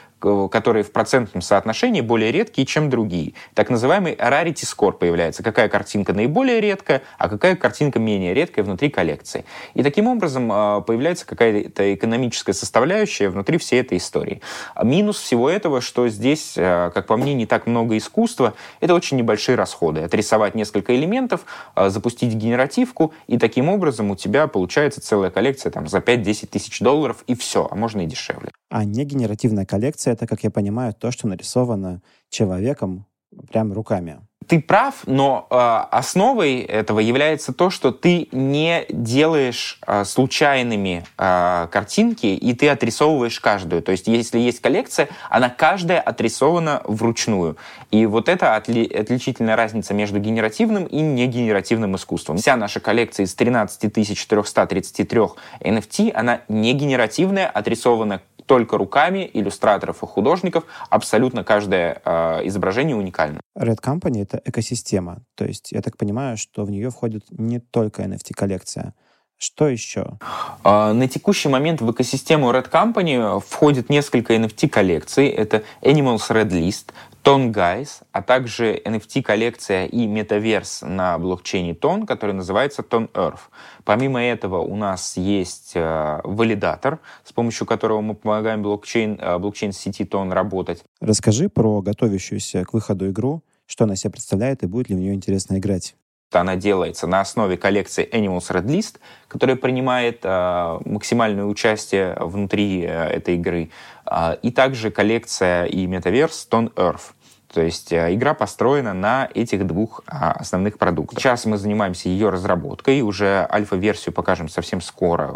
[0.50, 3.34] которые в процентном соотношении более редкие, чем другие.
[3.54, 5.42] Так называемый rarity score появляется.
[5.42, 9.44] Какая картинка наиболее редкая, а какая картинка менее редкая внутри коллекции.
[9.74, 14.40] И таким образом а, появляется какая-то экономическая составляющая внутри всей этой истории.
[14.82, 19.16] Минус всего этого, что здесь, а, как по мне, не так много искусства, это очень
[19.16, 20.00] небольшие расходы.
[20.00, 21.44] Отрисовать несколько элементов,
[21.76, 27.24] запустить генеративку, и таким образом у тебя получается целая коллекция там, за 5-10 тысяч долларов,
[27.26, 28.50] и все, а можно и дешевле.
[28.70, 33.06] А не генеративная коллекция— это, как я понимаю, то, что нарисовано человеком
[33.50, 34.20] прям руками.
[34.46, 35.56] Ты прав, но э,
[35.90, 43.40] основой этого является то, что ты не делаешь э, случайными э, картинки, и ты отрисовываешь
[43.40, 43.82] каждую.
[43.82, 47.56] То есть, если есть коллекция, она каждая отрисована вручную.
[47.90, 52.36] И вот это отли отличительная разница между генеративным и негенеративным искусством.
[52.36, 55.20] Вся наша коллекция из 13 433
[55.60, 60.64] NFT, она не генеративная, отрисована только руками иллюстраторов и художников.
[60.90, 63.40] Абсолютно каждое э, изображение уникально.
[63.58, 65.22] Red Company— это экосистема.
[65.34, 68.94] То есть я так понимаю, что в нее входит не только NFT-коллекция.
[69.36, 70.18] Что еще?
[70.62, 75.28] А, на текущий момент в экосистему Red Company входит несколько NFT-коллекций.
[75.28, 76.92] Это Animals Red List,
[77.24, 83.40] Ton Guys, а также NFT-коллекция и метаверс на блокчейне Ton, который называется Ton Earth.
[83.84, 90.02] Помимо этого у нас есть э, валидатор, с помощью которого мы помогаем блокчейн, э, блокчейн-сети
[90.04, 90.84] Ton работать.
[91.00, 95.14] Расскажи про готовящуюся к выходу игру, что она себя представляет и будет ли в нее
[95.14, 95.96] интересно играть.
[96.40, 98.96] Она делается на основе коллекции Animals Red List,
[99.28, 103.70] которая принимает э, максимальное участие внутри э, этой игры,
[104.06, 107.12] э, и также коллекция и метаверс Stone Earth.
[107.54, 111.20] То есть э, игра построена на этих двух а, основных продуктах.
[111.20, 115.32] Сейчас мы занимаемся ее разработкой, уже альфа-версию покажем совсем скоро,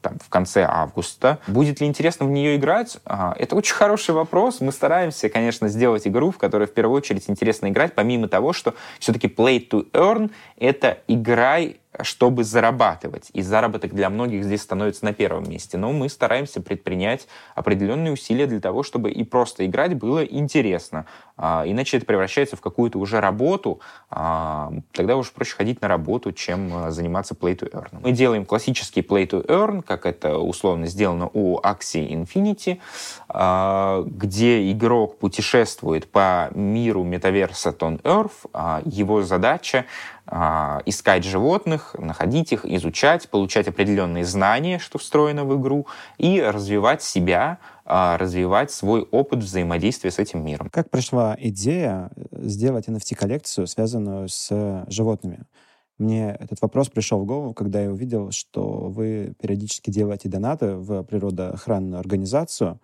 [0.00, 1.40] там, в конце августа.
[1.46, 2.96] Будет ли интересно в нее играть?
[3.04, 4.62] А, это очень хороший вопрос.
[4.62, 8.74] Мы стараемся, конечно, сделать игру, в которой в первую очередь интересно играть, помимо того, что
[8.98, 13.30] все-таки play to earn— это играй чтобы зарабатывать.
[13.32, 15.78] И заработок для многих здесь становится на первом месте.
[15.78, 21.06] Но мы стараемся предпринять определенные усилия для того, чтобы и просто играть было интересно.
[21.38, 23.80] А, иначе это превращается в какую-то уже работу.
[24.10, 28.00] А, тогда уж проще ходить на работу, чем а, заниматься play to earn.
[28.02, 32.80] Мы делаем классический play to earn, как это условно сделано у Axie Infinity,
[34.06, 38.82] где игрок путешествует по миру метаверса Ton Earth.
[38.84, 39.84] Его задача
[40.30, 45.86] а, искать животных, находить их, изучать, получать определенные знания, что встроено в игру,
[46.18, 50.68] и развивать себя, а, развивать свой опыт взаимодействия с этим миром.
[50.70, 55.46] Как пришла идея сделать NFT-коллекцию, связанную с животными?
[55.98, 61.02] Мне этот вопрос пришел в голову, когда я увидел, что вы периодически делаете донаты в
[61.02, 62.80] природоохранную организацию.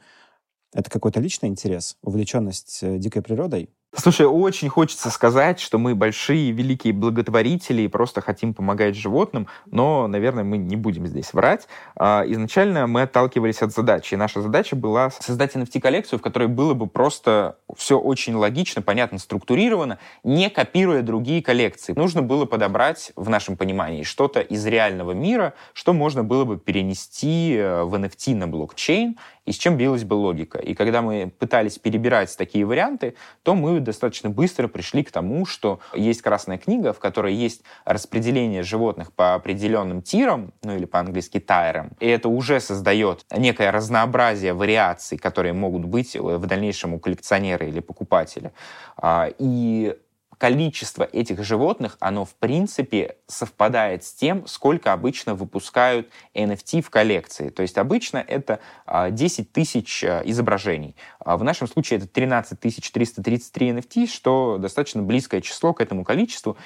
[0.72, 3.70] Это какой-то личный интерес, увлеченность э, дикой природой?
[3.96, 10.08] Слушай, очень хочется сказать, что мы большие, великие благотворители и просто хотим помогать животным, но,
[10.08, 11.68] наверное, мы не будем здесь врать.
[11.96, 14.14] А, изначально мы отталкивались от задачи.
[14.14, 19.18] И наша задача была создать NFT-коллекцию, в которой было бы просто все очень логично, понятно,
[19.18, 21.92] структурировано, не копируя другие коллекции.
[21.96, 27.54] Нужно было подобрать, в нашем понимании, что-то из реального мира, что можно было бы перенести
[27.56, 30.58] э, в NFT на блокчейн, и с чем билась бы логика.
[30.58, 35.80] И когда мы пытались перебирать такие варианты, то мы достаточно быстро пришли к тому, что
[35.94, 41.90] есть красная книга, в которой есть распределение животных по определенным тирам, ну или по-английски тайрам,
[42.00, 47.80] и это уже создает некое разнообразие вариаций, которые могут быть в дальнейшем у коллекционера или
[47.80, 48.52] покупателя.
[48.96, 49.96] А, и
[50.38, 57.48] количество этих животных, оно в принципе совпадает с тем, сколько обычно выпускают NFT в коллекции.
[57.50, 58.60] То есть обычно это
[59.10, 60.96] 10 а, тысяч а, изображений.
[61.18, 66.56] А в нашем случае это 13 333 NFT, что достаточно близкое число к этому количеству.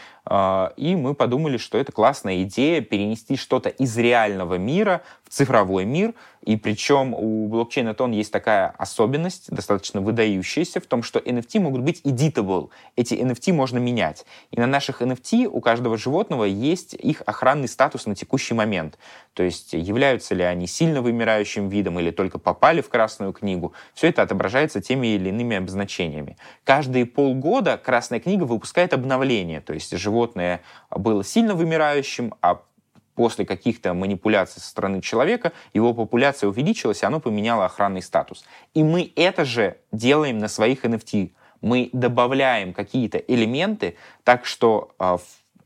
[0.76, 6.14] И мы подумали, что это классная идея перенести что-то из реального мира в цифровой мир.
[6.48, 11.82] И причем у блокчейна Тон есть такая особенность, достаточно выдающаяся, в том, что NFT могут
[11.82, 12.70] быть editable.
[12.96, 14.24] Эти NFT можно менять.
[14.50, 18.98] И на наших NFT у каждого животного есть их охранный статус на текущий момент.
[19.34, 23.74] То есть являются ли они сильно вымирающим видом или только попали в Красную книгу.
[23.92, 26.38] Все это отображается теми или иными обозначениями.
[26.64, 29.60] Каждые полгода Красная книга выпускает обновление.
[29.60, 32.62] То есть животное было сильно вымирающим, а
[33.18, 38.44] после каких-то манипуляций со стороны человека его популяция увеличилась, и оно поменяло охранный статус.
[38.74, 41.32] И мы это же делаем на своих NFT.
[41.60, 45.18] Мы добавляем какие-то элементы, так что э,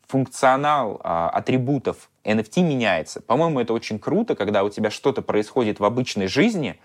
[0.06, 3.20] функционал э, атрибутов NFT меняется.
[3.20, 6.80] По-моему, это очень круто, когда у тебя что-то происходит в обычной жизни,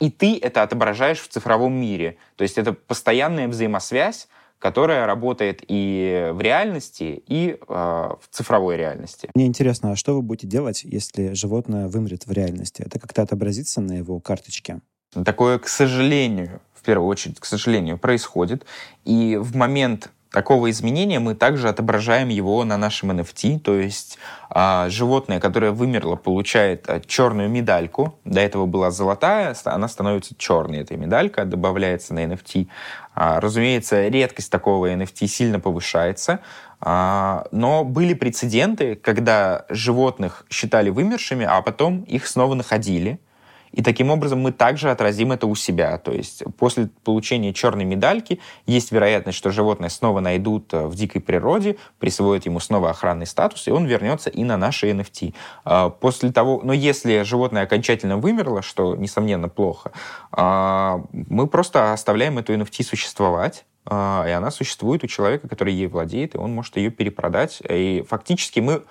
[0.00, 2.16] и ты это отображаешь в цифровом мире.
[2.34, 4.26] То есть это постоянная взаимосвязь,
[4.60, 9.28] которая работает и в реальности, и э, в цифровой реальности.
[9.34, 12.82] Мне интересно, а что вы будете делать, если животное вымрет в реальности?
[12.86, 14.80] Это как-то отобразится на его карточке?
[15.24, 18.64] Такое, к сожалению, в первую очередь, к сожалению, происходит.
[19.04, 24.18] И в момент такого изменения мы также отображаем его на нашем NFT, то есть
[24.48, 30.78] а, животное, которое вымерло, получает а, черную медальку, до этого была золотая, она становится черной,
[30.78, 32.68] эта медалька добавляется на NFT.
[33.14, 36.40] А, разумеется, редкость такого NFT сильно повышается,
[36.80, 43.20] а, но были прецеденты, когда животных считали вымершими, а потом их снова находили–
[43.72, 45.96] и таким образом мы также отразим это у себя.
[45.98, 51.20] То есть после получения черной медальки есть вероятность, что животное снова найдут э, в дикой
[51.20, 55.34] природе, присвоят ему снова охранный статус, и он вернется и на наши NFT.
[55.64, 59.92] А, после того, но если животное окончательно вымерло, что, несомненно, плохо,
[60.32, 65.86] а, мы просто оставляем эту NFT существовать, а, и она существует у человека, который ей
[65.86, 67.62] владеет, и он может ее перепродать.
[67.68, 68.82] И фактически мы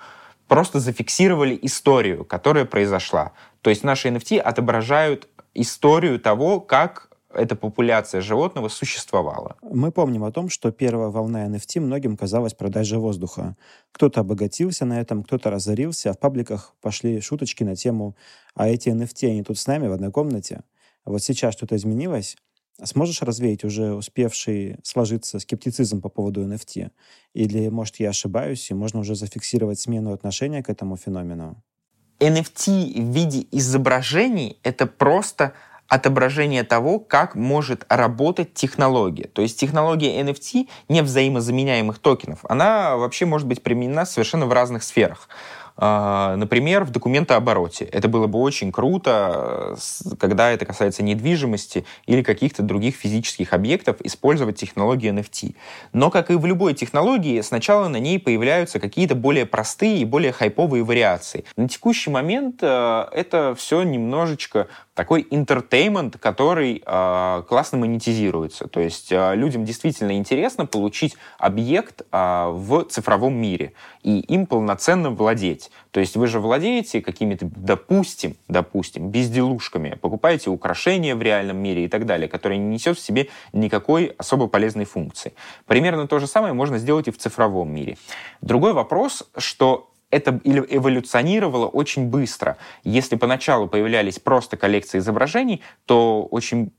[0.50, 3.32] просто зафиксировали историю, которая произошла.
[3.62, 9.56] То есть наши NFT отображают историю того, как эта популяция животного существовала.
[9.62, 13.56] Мы помним о том, что первая волна NFT многим казалась продажей воздуха.
[13.92, 18.16] Кто-то обогатился на этом, кто-то разорился, а в пабликах пошли шуточки на тему
[18.54, 20.62] «А эти NFT, они тут с нами в одной комнате?»
[21.04, 22.36] Вот сейчас что-то изменилось?
[22.82, 26.90] Сможешь развеять уже успевший сложиться скептицизм по поводу NFT?
[27.34, 31.62] Или, может, я ошибаюсь, и можно уже зафиксировать смену отношения к этому феномену?
[32.20, 35.54] NFT в виде изображений— это просто
[35.88, 39.26] отображение того, как может работать технология.
[39.26, 44.84] То есть технология NFT, не взаимозаменяемых токенов, она вообще может быть применена совершенно в разных
[44.84, 45.28] сферах.
[45.82, 47.86] А, например, в документообороте.
[47.86, 49.78] Это было бы очень круто,
[50.18, 55.54] когда это касается недвижимости или каких-то других физических объектов, использовать технологию NFT.
[55.94, 60.32] Но, как и в любой технологии, сначала на ней появляются какие-то более простые и более
[60.32, 61.46] хайповые вариации.
[61.56, 64.68] На текущий момент э, это все немножечко
[65.00, 68.68] такой интертеймент, который э, классно монетизируется.
[68.68, 73.72] То есть э, людям действительно интересно получить объект э, в цифровом мире
[74.02, 75.70] и им полноценно владеть.
[75.90, 81.88] То есть вы же владеете какими-то, допустим, допустим, безделушками, покупаете украшения в реальном мире и
[81.88, 85.32] так далее, которые не несет в себе никакой особо полезной функции.
[85.64, 87.96] Примерно то же самое можно сделать и в цифровом мире.
[88.42, 92.56] Другой вопрос, что это эволюционировало очень быстро.
[92.84, 96.72] Если поначалу появлялись просто коллекции изображений, то очень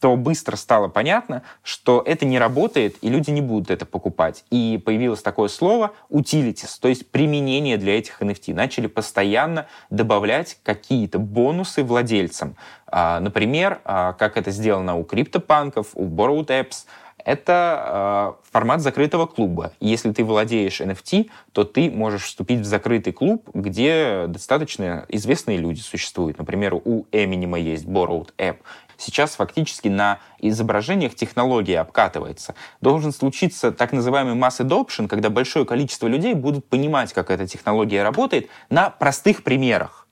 [0.00, 4.44] то быстро стало понятно, что это не работает, и люди не будут это покупать.
[4.50, 8.52] И появилось такое слово utilities, то есть применение для этих NFT.
[8.52, 12.54] Начали постоянно добавлять какие-то бонусы владельцам.
[12.86, 16.84] А, например, а, как это сделано у криптопанков, у Borrowed Apps—
[17.24, 19.72] это э, формат закрытого клуба.
[19.80, 25.80] Если ты владеешь NFT, то ты можешь вступить в закрытый клуб, где достаточно известные люди
[25.80, 26.38] существуют.
[26.38, 28.58] Например, у Эминема есть Borrowed App.
[28.96, 32.54] Сейчас фактически на изображениях технология обкатывается.
[32.80, 38.02] Должен случиться так называемый mass adoption, когда большое количество людей будут понимать, как эта технология
[38.02, 40.03] работает на простых примерах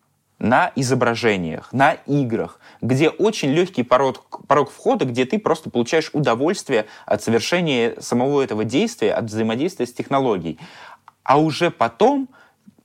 [0.43, 6.87] на изображениях, на играх, где очень легкий порог, порог входа, где ты просто получаешь удовольствие
[7.07, 10.59] от совершения самого этого действия, от взаимодействия с технологией.
[11.23, 12.29] А уже потом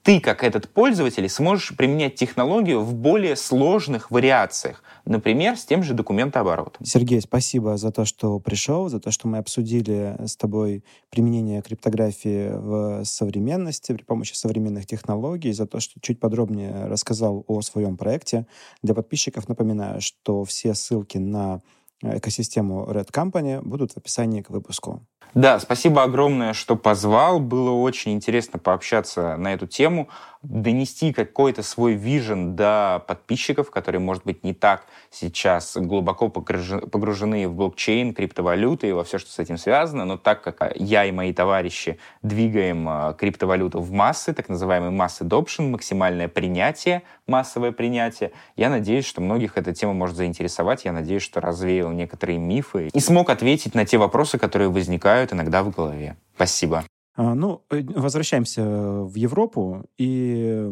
[0.07, 4.81] ты, как этот пользователь, сможешь применять технологию в более сложных вариациях.
[5.03, 6.85] Например, с тем же документооборотом.
[6.85, 12.51] Сергей, спасибо за то, что пришел, за то, что мы обсудили с тобой применение криптографии
[12.53, 18.47] в современности при помощи современных технологий, за то, что чуть подробнее рассказал о своем проекте.
[18.81, 21.61] Для подписчиков напоминаю, что все ссылки на
[22.01, 25.05] экосистему Red Company будут в описании к выпуску.
[25.33, 27.39] Да, спасибо огромное, что позвал.
[27.39, 30.09] Было очень интересно пообщаться на эту тему
[30.43, 37.53] донести какой-то свой вижен до подписчиков, которые, может быть, не так сейчас глубоко погружены в
[37.53, 41.33] блокчейн, криптовалюты и во все, что с этим связано, но так как я и мои
[41.33, 48.69] товарищи двигаем а, криптовалюту в массы, так называемый масс adoption, максимальное принятие, массовое принятие, я
[48.69, 53.29] надеюсь, что многих эта тема может заинтересовать, я надеюсь, что развеял некоторые мифы и смог
[53.29, 56.17] ответить на те вопросы, которые возникают иногда в голове.
[56.35, 56.83] Спасибо.
[57.15, 60.71] А, ну, э, возвращаемся в Европу, и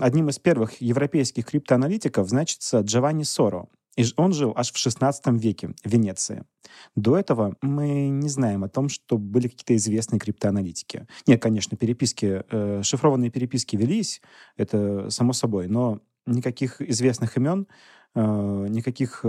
[0.00, 3.68] одним из первых европейских криптоаналитиков значится Джованни Соро.
[3.96, 6.44] И он жил аж в 16 веке в Венеции.
[6.96, 11.06] До этого мы не знаем о том, что были какие-то известные криптоаналитики.
[11.26, 14.20] Нет, конечно, переписки, э, шифрованные переписки велись,
[14.56, 17.66] это само собой, но никаких известных имен
[18.16, 19.26] никаких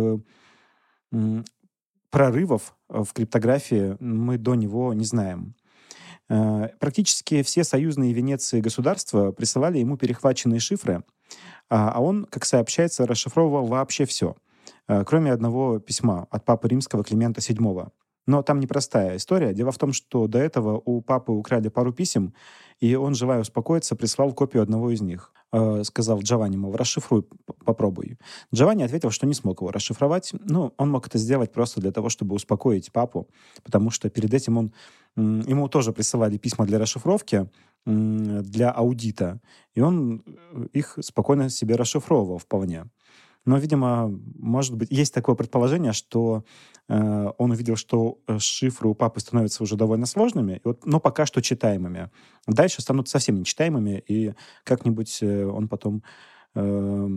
[2.10, 5.56] прорывов в криптографии мы до него не знаем.
[6.28, 11.04] Практически все союзные Венеции государства присылали ему перехваченные шифры,
[11.70, 14.36] а, а он, как сообщается, расшифровывал вообще все,
[15.06, 17.90] кроме одного письма от папы римского Климента VII.
[18.26, 19.54] Но там непростая история.
[19.54, 22.34] Дело в том, что до этого у папы украли пару писем,
[22.82, 25.32] и он, желая успокоиться, прислал копию одного из них.
[25.54, 27.24] Э, сказал Джованни, мол, расшифруй,
[27.64, 28.18] попробуй.
[28.54, 30.34] Джованни ответил, что не смог его расшифровать.
[30.34, 33.30] Ну, он мог это сделать просто для того, чтобы успокоить папу,
[33.64, 34.74] потому что перед этим он
[35.16, 37.50] ему тоже присылали письма для расшифровки,
[37.86, 39.40] для аудита,
[39.74, 40.22] и он
[40.74, 42.86] их спокойно себе расшифровывал вполне.
[43.48, 46.44] Но, видимо, может быть, есть такое предположение, что
[46.90, 51.26] э, он увидел, что э, шифры у папы становятся уже довольно сложными, вот, но пока
[51.26, 52.12] что читаемыми.
[52.46, 54.34] Дальше станут совсем нечитаемыми, и
[54.66, 56.04] как-нибудь э, он потом
[56.56, 57.08] э,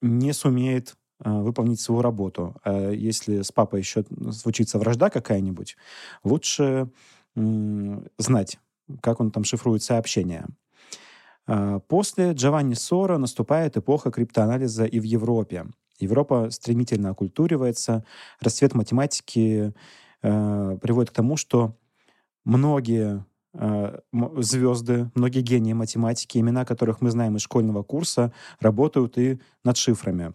[0.00, 2.54] не сумеет э, выполнить свою работу.
[2.62, 5.76] А если с папой еще случится вражда какая-нибудь,
[6.22, 6.88] лучше
[7.34, 8.58] знать,
[9.02, 10.46] как он там шифрует сообщения.
[11.52, 15.66] А, после Джованни Сора наступает эпоха криптоанализа и в Европе.
[16.00, 18.04] Европа стремительно окультуривается,
[18.40, 19.74] расцвет математики
[20.22, 21.76] э, приводит к тому, что
[22.44, 23.24] многие
[23.54, 23.98] э,
[24.38, 30.34] звезды, многие гении математики, имена которых мы знаем из школьного курса, работают и над шифрами.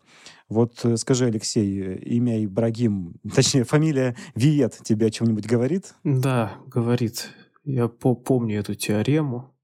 [0.49, 5.95] Вот э, скажи, Алексей, имя Ибрагим, точнее, фамилия Виет тебе о чем-нибудь говорит?
[6.03, 7.30] Да, говорит.
[7.63, 9.55] Я по помню эту теорему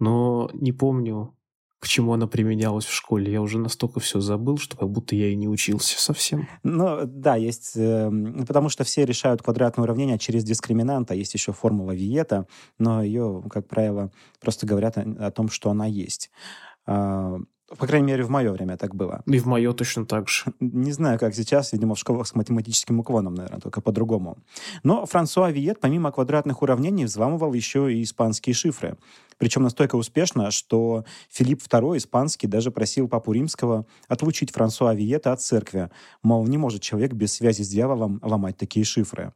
[0.00, 1.36] но не помню,
[1.80, 3.32] к чему она применялась в школе.
[3.32, 6.46] Я уже настолько все забыл, что как будто я и не учился совсем.
[6.62, 7.72] Ну, да, есть...
[7.74, 8.10] Э,
[8.46, 11.14] потому что все решают квадратное уравнение через дискриминанта.
[11.14, 12.46] Есть еще формула Виета,
[12.78, 16.30] но ее, как правило, просто говорят о, о том, что она есть.
[16.86, 17.38] А,
[17.78, 19.22] по крайней мере, в мое время так было.
[19.26, 20.44] И в мое точно так же.
[20.58, 24.38] Не знаю, как сейчас, видимо, в школах с математическим уклоном, наверное, только по-другому.
[24.82, 28.96] Но Франсуа Виет, помимо квадратных уравнений, взламывал еще и испанские шифры.
[29.38, 35.40] Причем настолько успешно, что Филипп II, испанский, даже просил папу римского отлучить Франсуа Виета от
[35.40, 35.90] церкви.
[36.22, 39.32] Мол, не может человек без связи с дьяволом ломать такие шифры.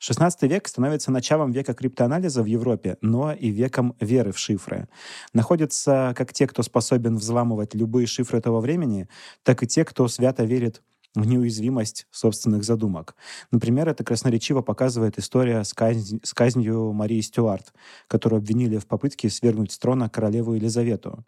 [0.00, 4.88] XVI век становится началом века криптоанализа в Европе, но и веком веры в шифры.
[5.32, 9.08] Находятся как те, кто способен взламывать любые шифры этого времени,
[9.42, 10.82] так и те, кто свято верит
[11.14, 13.16] в неуязвимость собственных задумок.
[13.50, 17.72] Например, это красноречиво показывает история с, казнь, с казнью Марии Стюарт,
[18.06, 21.24] которую обвинили в попытке свергнуть с трона королеву Елизавету.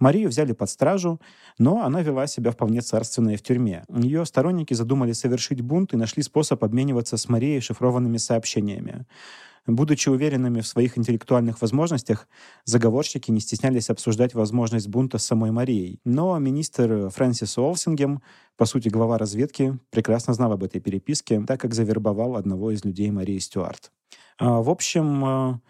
[0.00, 1.20] Марию взяли под стражу,
[1.58, 3.84] но она вела себя вполне царственно и в тюрьме.
[3.94, 9.06] Ее сторонники задумали совершить бунт и нашли способ обмениваться с Марией шифрованными сообщениями.
[9.66, 12.26] Будучи уверенными в своих интеллектуальных возможностях,
[12.64, 16.00] заговорщики не стеснялись обсуждать возможность бунта с самой Марией.
[16.04, 18.22] Но министр Фрэнсис Уолсингем,
[18.56, 23.10] по сути глава разведки, прекрасно знал об этой переписке, так как завербовал одного из людей
[23.10, 23.92] Марии Стюарт.
[24.38, 25.60] А, в общем, а,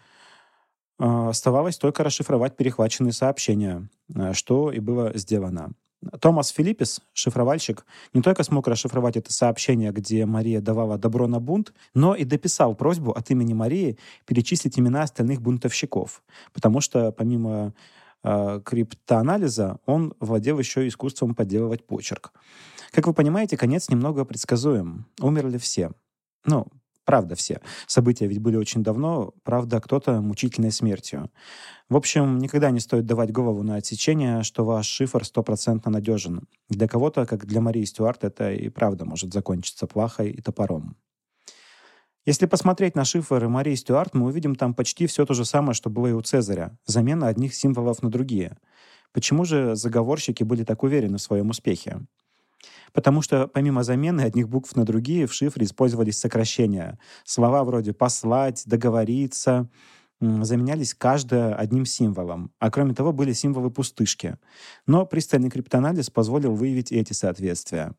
[1.01, 5.73] оставалось только расшифровать перехваченные сообщения, а, что и было сделано.
[6.19, 11.73] Томас Филиппис, шифровальщик, не только смог расшифровать это сообщение, где Мария давала добро на бунт,
[11.93, 16.23] но и дописал просьбу от имени Марии перечислить имена остальных бунтовщиков,
[16.53, 17.73] потому что помимо
[18.23, 22.31] э, криптоанализа он владел еще искусством подделывать почерк.
[22.91, 25.05] Как вы понимаете, конец немного предсказуем.
[25.19, 25.91] Умерли все.
[26.45, 26.67] Ну,
[27.05, 27.61] Правда все.
[27.87, 31.31] События ведь были очень давно, правда, кто-то мучительной смертью.
[31.89, 36.47] В общем, никогда не стоит давать голову на отсечение, что ваш шифр стопроцентно надежен.
[36.69, 40.95] Для кого-то, как для Марии Стюарт, это и правда может закончиться плахой и топором.
[42.23, 45.89] Если посмотреть на шифры Марии Стюарт, мы увидим там почти все то же самое, что
[45.89, 46.77] было и у Цезаря.
[46.85, 48.59] Замена одних символов на другие.
[49.11, 52.05] Почему же заговорщики были так уверены в своем успехе?
[52.93, 56.99] Потому что помимо замены одних букв на другие в шифре использовались сокращения.
[57.23, 59.69] Слова вроде «послать», «договориться»,
[60.21, 62.51] заменялись каждое одним символом.
[62.59, 64.37] А кроме того, были символы пустышки.
[64.85, 67.95] Но пристальный криптоанализ позволил выявить эти соответствия.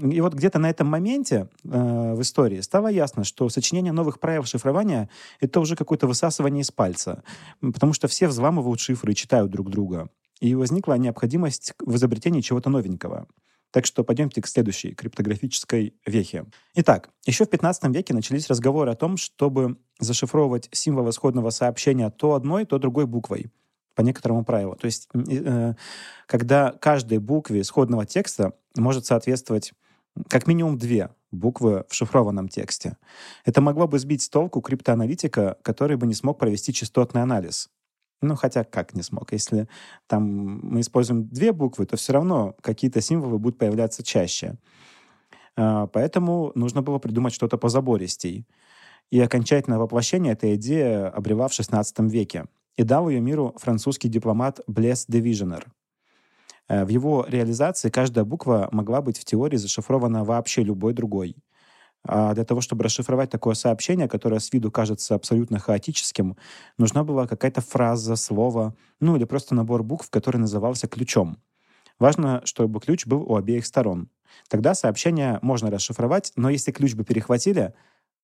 [0.00, 4.44] И вот где-то на этом моменте э, в истории стало ясно, что сочинение новых правил
[4.44, 7.22] шифрования— это уже какое-то высасывание из пальца,
[7.60, 10.08] потому что все взламывают шифры и читают друг друга.
[10.40, 13.28] И возникла необходимость в изобретении чего-то новенького.
[13.70, 16.46] Так что пойдемте к следующей криптографической вехе.
[16.74, 22.34] Итак, еще в 15 веке начались разговоры о том, чтобы зашифровывать символ исходного сообщения то
[22.34, 23.50] одной, то другой буквой
[23.94, 24.76] по некоторому правилу.
[24.76, 25.74] То есть, э,
[26.26, 29.72] когда каждой букве исходного текста может соответствовать
[30.28, 32.96] как минимум две буквы в шифрованном тексте.
[33.44, 37.70] Это могло бы сбить с толку криптоаналитика, который бы не смог провести частотный анализ.
[38.22, 39.32] Ну, хотя как не смог?
[39.32, 39.68] Если
[40.06, 44.56] там мы используем две буквы, то все равно какие-то символы будут появляться чаще.
[45.56, 48.46] А, поэтому нужно было придумать что-то позабористей.
[49.10, 52.44] И окончательное воплощение этой идеи обрела в XVI веке.
[52.76, 55.66] И дал ее миру французский дипломат Блес де Виженер.
[56.68, 61.36] Э, в его реализации каждая буква могла быть в теории зашифрована вообще любой другой.
[62.04, 66.36] А для того, чтобы расшифровать такое сообщение, которое с виду кажется абсолютно хаотическим,
[66.78, 71.38] нужна была какая-то фраза, слово, ну или просто набор букв, который назывался ключом.
[71.98, 74.08] Важно, чтобы ключ был у обеих сторон.
[74.48, 77.74] Тогда сообщение можно расшифровать, но если ключ бы перехватили,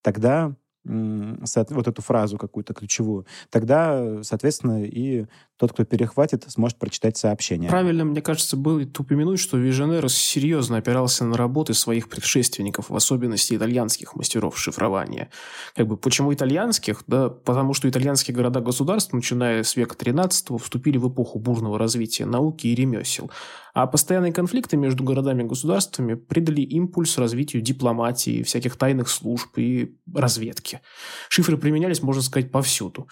[0.01, 7.69] тогда вот эту фразу какую-то ключевую, тогда, соответственно, и тот, кто перехватит, сможет прочитать сообщение.
[7.69, 13.55] Правильно, мне кажется, было упомянуть, что Виженер серьезно опирался на работы своих предшественников, в особенности
[13.55, 15.29] итальянских мастеров шифрования.
[15.75, 17.03] Как бы, почему итальянских?
[17.07, 22.67] Да потому что итальянские города-государства, начиная с века XIII, вступили в эпоху бурного развития науки
[22.67, 23.31] и ремесел.
[23.73, 29.95] А постоянные конфликты между городами и государствами придали импульс развитию дипломатии, всяких тайных служб и
[30.13, 30.81] разведки.
[31.29, 33.07] Шифры применялись, можно сказать, повсюду.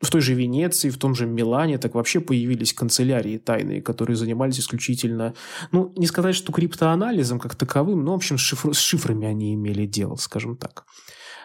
[0.00, 4.60] В той же Венеции, в том же Милане так вообще появились канцелярии тайные, которые занимались
[4.60, 5.34] исключительно,
[5.72, 9.54] ну, не сказать, что криптоанализом как таковым, но, в общем, с, шифр, с шифрами они
[9.54, 10.84] имели дело, скажем так.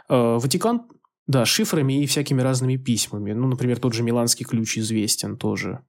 [0.10, 0.82] Э, Ватикан
[1.28, 3.32] да, шифрами и всякими разными письмами.
[3.32, 5.80] Ну, например, тот же миланский ключ известен тоже.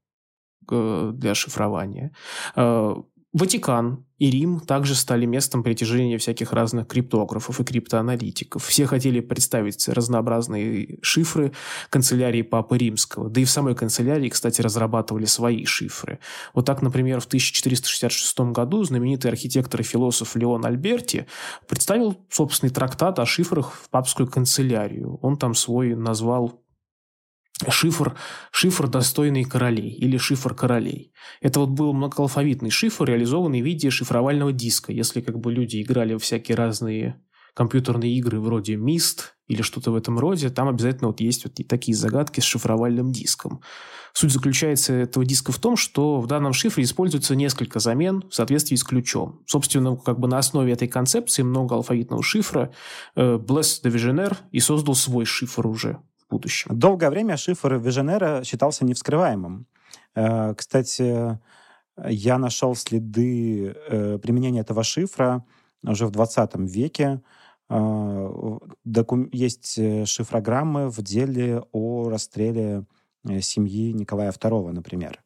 [0.71, 2.13] Э, для шифрования.
[2.55, 2.95] Э,
[3.33, 8.63] Ватикан и Рим также стали местом притяжения всяких разных криптографов и криптоаналитиков.
[8.63, 11.53] Все хотели представить разнообразные шифры
[11.89, 13.31] канцелярии Папы Римского.
[13.31, 16.19] Да и в самой канцелярии, кстати, разрабатывали свои шифры.
[16.53, 21.27] Вот так, например, в 1466 году знаменитый архитектор и философ Леон Альберти
[21.67, 25.19] представил собственный трактат о шифрах в папскую канцелярию.
[25.23, 26.62] Он там свой назвал
[27.71, 28.17] шифр,
[28.51, 31.13] шифр достойный королей или шифр королей.
[31.41, 34.93] Это вот был многоалфавитный шифр, реализованный в виде шифровального диска.
[34.93, 37.21] Если как бы люди играли в всякие разные
[37.55, 41.95] компьютерные игры вроде Mist или что-то в этом роде, там обязательно вот есть вот такие
[41.95, 43.61] загадки с шифровальным диском.
[44.15, 48.77] Суть заключается этого диска в том, что в данном шифре используется несколько замен в соответствии
[48.77, 49.43] с ключом.
[49.47, 52.73] Собственно, как бы на основе этой концепции многоалфавитного шифра
[53.17, 55.99] э, Bless de Visionaire и создал свой шифр уже
[56.33, 56.79] будущем.
[56.79, 59.67] Долгое время шифр Виженера считался невскрываемым.
[60.15, 61.39] Э, кстати,
[61.97, 65.45] я нашел следы э, применения этого шифра
[65.83, 67.21] уже в 20 веке.
[67.71, 68.59] Э,
[69.33, 69.79] есть
[70.09, 72.85] шифрограммы в деле о расстреле
[73.41, 75.23] семьи Николая II, например.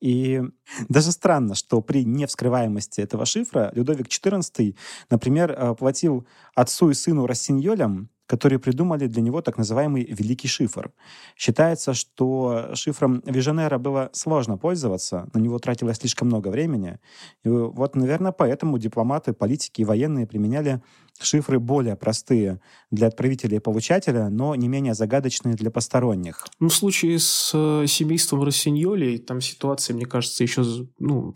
[0.00, 0.42] И
[0.88, 4.76] даже странно, что при невскрываемости этого шифра Людовик XIV,
[5.10, 10.90] например, платил отцу и сыну Рассиньолям которые придумали для него так называемый «великий шифр».
[11.36, 16.98] Считается, что шифром Виженера было сложно пользоваться, на него тратилось слишком много времени.
[17.44, 20.82] И вот, наверное, поэтому дипломаты, политики и военные применяли
[21.20, 22.60] шифры более простые
[22.90, 26.46] для отправителя и получателя, но не менее загадочные для посторонних.
[26.60, 30.64] Ну, в случае с э, семейством Рассиньоли, там ситуация, мне кажется, еще
[30.98, 31.34] ну,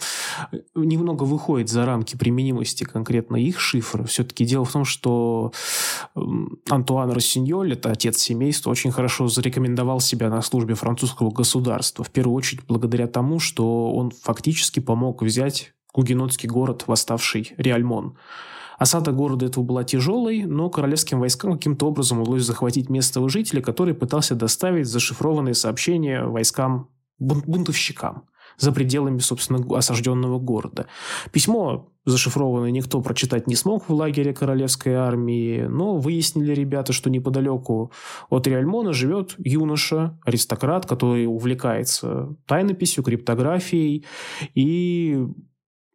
[0.75, 4.05] немного выходит за рамки применимости конкретно их шифра.
[4.05, 5.53] Все-таки дело в том, что
[6.81, 12.03] Антуан Рассиньоль, это отец семейства, очень хорошо зарекомендовал себя на службе французского государства.
[12.03, 18.17] В первую очередь благодаря тому, что он фактически помог взять гугенотский город, восставший Реальмон.
[18.79, 23.93] Осада города этого была тяжелой, но королевским войскам каким-то образом удалось захватить местного жителя, который
[23.93, 28.25] пытался доставить зашифрованные сообщения войскам бунтовщикам
[28.61, 30.87] за пределами, собственно, осажденного города.
[31.33, 37.93] Письмо зашифрованное никто прочитать не смог в лагере королевской армии, но выяснили ребята, что неподалеку
[38.29, 44.05] от Реальмона живет юноша, аристократ, который увлекается тайнописью, криптографией
[44.55, 45.27] и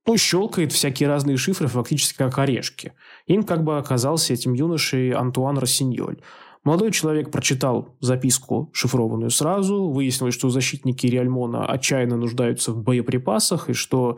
[0.07, 2.93] ну, щелкает всякие разные шифры фактически как орешки.
[3.25, 6.17] Им как бы оказался этим юношей Антуан Рассиньоль.
[6.65, 13.73] Молодой человек прочитал записку, шифрованную сразу, выяснилось, что защитники Реальмона отчаянно нуждаются в боеприпасах, и
[13.73, 14.17] что,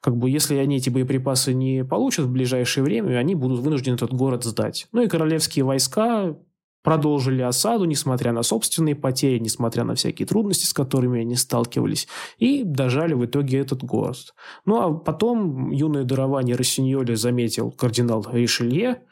[0.00, 4.12] как бы, если они эти боеприпасы не получат в ближайшее время, они будут вынуждены этот
[4.12, 4.88] город сдать.
[4.90, 6.36] Ну и королевские войска
[6.82, 12.64] продолжили осаду, несмотря на собственные потери, несмотря на всякие трудности, с которыми они сталкивались, и
[12.64, 14.34] дожали в итоге этот город.
[14.66, 19.02] Ну, а потом юное дарование Рассиньоли заметил кардинал Ришелье,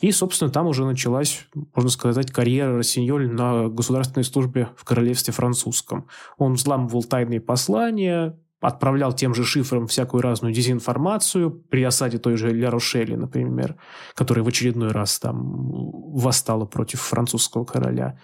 [0.00, 6.06] и, собственно, там уже началась, можно сказать, карьера Рассиньоли на государственной службе в королевстве французском.
[6.38, 12.50] Он взламывал тайные послания, отправлял тем же шифром всякую разную дезинформацию при осаде той же
[12.50, 13.76] Ля Рошели, например,
[14.14, 15.70] которая в очередной раз там
[16.12, 18.18] восстала против французского короля.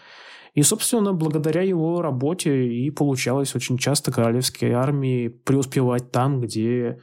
[0.55, 7.01] И, собственно, благодаря его работе и получалось очень часто королевской армии преуспевать там, где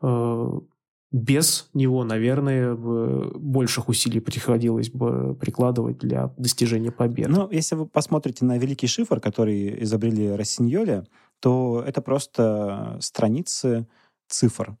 [0.00, 0.48] э,
[1.14, 7.30] без него, наверное, больших усилий приходилось бы прикладывать для достижения победы.
[7.30, 11.06] Ну, если вы посмотрите на великий шифр, который изобрели Рассиньоли,
[11.38, 13.86] то это просто страницы
[14.26, 14.76] цифр.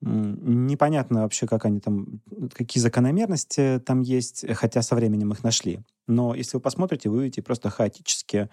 [0.00, 2.20] Непонятно вообще, как они там,
[2.52, 5.80] какие закономерности там есть, хотя со временем их нашли.
[6.06, 8.48] Но если вы посмотрите, вы увидите просто хаотически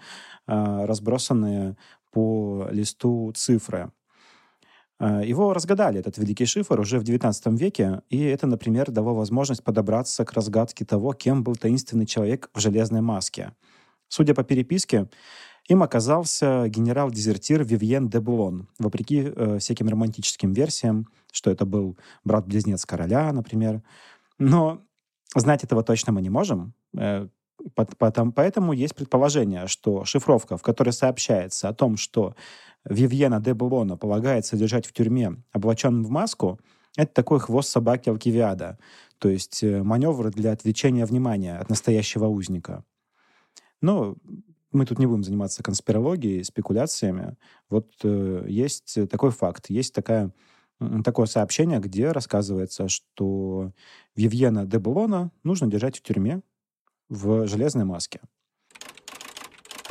[0.48, 1.76] э, разбросанные
[2.10, 3.92] по листу цифры.
[5.02, 9.64] Э, его разгадали, этот великий шифр, уже в XIX веке, и это, например, дало возможность
[9.64, 13.52] подобраться к разгадке того, кем был таинственный человек в железной маске.
[14.06, 15.08] Судя по переписке,
[15.68, 22.86] им оказался генерал-дезертир Вивьен де Булон, вопреки э, всяким романтическим версиям, что это был брат-близнец
[22.86, 23.82] короля, например.
[24.38, 24.82] Но
[25.34, 26.74] знать этого точно мы не можем.
[26.96, 27.26] Э,
[27.74, 32.36] потом, поэтому есть предположение, что шифровка, в которой сообщается о том, что
[32.84, 36.58] Вивьена де Булона полагается держать в тюрьме, облаченным в маску,
[36.96, 38.78] это такой хвост собаки Алкивиада,
[39.18, 42.84] то есть э, маневр для отвлечения внимания от настоящего узника.
[43.80, 44.16] Но
[44.72, 47.36] мы тут не будем заниматься конспирологией, спекуляциями.
[47.70, 50.32] Вот э, есть такой факт, есть такая,
[51.04, 53.72] такое сообщение, где рассказывается, что
[54.14, 56.42] Вивьена де Булона нужно держать в тюрьме
[57.08, 58.20] в железной маске.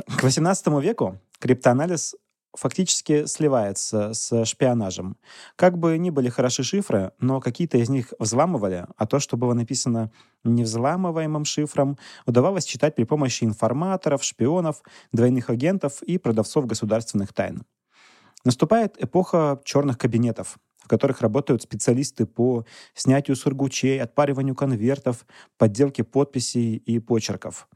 [0.08, 2.16] К XVIII веку криптоанализ
[2.56, 5.18] фактически сливается с шпионажем.
[5.56, 9.54] Как бы ни были хороши шифры, но какие-то из них взламывали, а то, что было
[9.54, 10.12] написано
[10.44, 17.64] невзламываемым шифром, удавалось читать при помощи информаторов, шпионов, двойных агентов и продавцов государственных тайн.
[18.44, 25.26] Наступает эпоха черных кабинетов, в которых работают специалисты по снятию сургучей, отпариванию конвертов,
[25.58, 27.68] подделке подписей и почерков.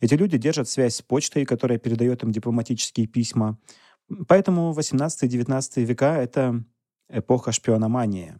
[0.00, 3.58] Эти люди держат связь с почтой, которая передает им дипломатические письма,
[4.28, 6.64] Поэтому 18-19 века— это
[7.08, 8.38] эпоха шпиономании.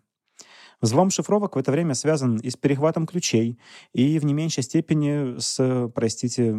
[0.81, 3.61] Взлом шифровок в это время связан и с перехватом ключей,
[3.93, 6.57] и в не меньшей степени с, простите,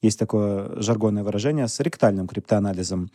[0.00, 3.10] есть такое жаргонное выражение, с ректальным криптоанализом.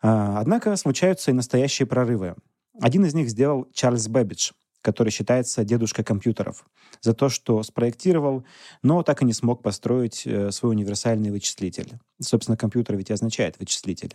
[0.00, 2.36] А, однако случаются и настоящие прорывы.
[2.80, 4.52] Один из них сделал Чарльз Бэббидж—
[4.86, 6.64] который считается дедушкой компьютеров,
[7.00, 8.44] за то, что спроектировал,
[8.84, 11.98] но так и не смог построить э, свой универсальный вычислитель.
[12.20, 14.14] Собственно, компьютер ведь и означает вычислитель.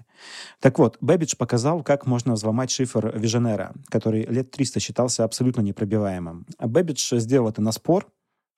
[0.61, 6.45] Так вот, Бэббидж показал, как можно взломать шифр Виженера, который лет 300 считался абсолютно непробиваемым.
[6.57, 8.07] А Бэббидж сделал это на спор,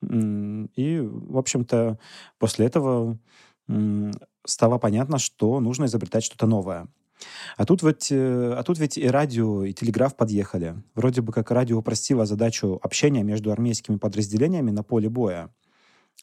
[0.04, 1.98] и, в общем-то,
[2.38, 3.18] после этого
[4.46, 6.88] стало понятно, что нужно изобретать что-то новое.
[7.58, 10.76] А тут, ведь, э, а тут ведь и радио, и телеграф подъехали.
[10.96, 15.50] Вроде бы как радио упростило задачу общения между армейскими подразделениями на поле боя.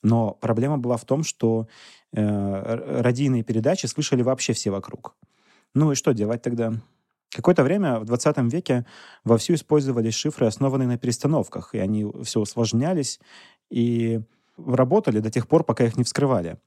[0.02, 1.68] Но проблема была в том, что
[2.12, 5.16] э, радийные передачи слышали вообще все вокруг.
[5.74, 6.72] Ну и что делать тогда?
[7.30, 8.86] Какое-то время в 20 веке
[9.24, 13.20] вовсю использовались шифры, основанные на перестановках, и они все усложнялись
[13.70, 14.20] и
[14.56, 16.58] работали до тех пор, пока их не вскрывали.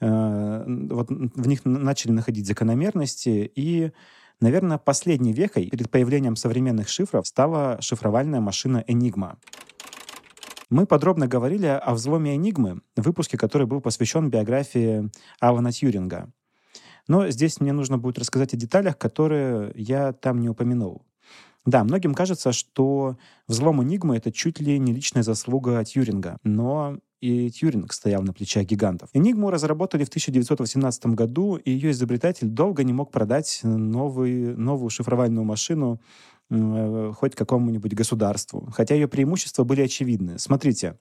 [0.00, 3.92] Э, вот в них начали находить закономерности, и,
[4.40, 9.36] наверное, последней вехой перед появлением современных шифров стала шифровальная машина Enigma.
[10.70, 16.32] Мы подробно говорили о взломе Энигмы, выпуске, который был посвящен биографии Алана Тьюринга.
[17.06, 21.04] Но здесь мне нужно будет рассказать о деталях, которые я там не упомянул.
[21.66, 23.16] Да, многим кажется, что
[23.48, 26.38] взлом Энигмы— это чуть ли не личная заслуга Тьюринга.
[26.44, 29.08] Но и Тьюринг стоял на плечах гигантов.
[29.14, 35.42] Энигму разработали в 1918 году, и ее изобретатель долго не мог продать новый, новую шифровальную
[35.42, 36.02] машину
[36.50, 38.68] э, хоть какому-нибудь государству.
[38.74, 40.38] Хотя ее преимущества были очевидны.
[40.38, 40.98] Смотрите,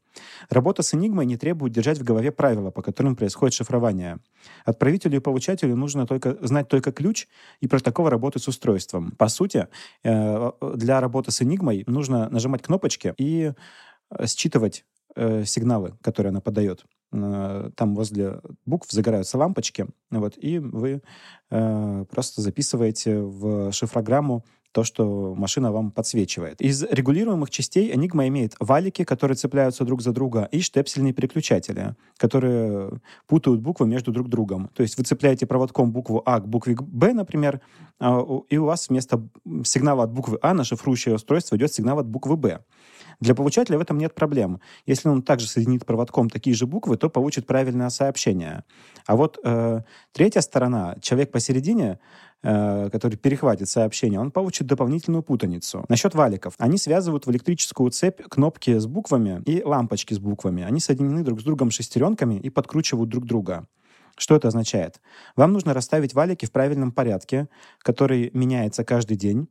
[0.50, 4.20] работа с Энигмой не требует держать в голове правила, по которым происходит шифрование.
[4.64, 7.28] Отправителю и получателю нужно только знать только ключ
[7.60, 9.12] и протокол работы с устройством.
[9.18, 9.68] По сути,
[10.06, 13.52] э, для работы с Энигмой нужно нажимать кнопочки и
[14.10, 14.86] э, считывать
[15.16, 16.86] э, сигналы, которые она подает.
[17.12, 21.02] Э, там возле букв загораются лампочки, вот, и вы
[21.52, 24.44] э, просто записываете в шифрограмму
[24.74, 26.60] то, что машина вам подсвечивает.
[26.60, 33.00] Из регулируемых частей Enigma имеет валики, которые цепляются друг за друга, и штепсельные переключатели, которые
[33.28, 34.70] путают буквы между друг другом.
[34.74, 37.62] То есть вы цепляете проводком букву А к букве Б, например,
[38.00, 39.24] а, и у вас вместо
[39.64, 42.66] сигнала от буквы А на шифрующее устройство идет сигнал от буквы Б.
[43.20, 44.60] Для получателя в этом нет проблем.
[44.86, 48.64] Если он также соединит проводком такие же буквы, то получит правильное сообщение.
[49.06, 52.00] А вот э, третья сторона, человек посередине,
[52.42, 55.86] э, который перехватит сообщение, он получит дополнительную путаницу.
[55.90, 56.54] Насчет валиков.
[56.58, 60.64] Они связывают в электрическую цепь кнопки с буквами и лампочки с буквами.
[60.64, 63.68] Они соединены друг с другом шестеренками и подкручивают друг друга.
[64.16, 65.02] Что это означает?
[65.36, 67.48] Вам нужно расставить валики в правильном порядке,
[67.80, 69.48] который меняется каждый день,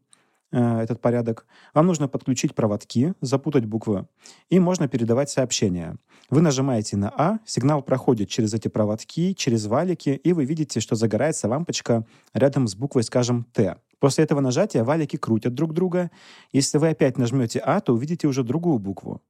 [0.53, 1.47] этот порядок.
[1.75, 4.07] Вам нужно подключить проводки, запутать буквы,
[4.51, 5.97] и можно передавать сообщения.
[6.31, 10.95] Вы нажимаете на А, сигнал проходит через эти проводки, через валики, и вы видите, что
[10.95, 13.77] загорается лампочка рядом с буквой, скажем, Т.
[13.99, 16.11] После этого нажатия валики крутят друг друга.
[16.53, 19.23] Если вы опять нажмете А, то увидите уже другую букву.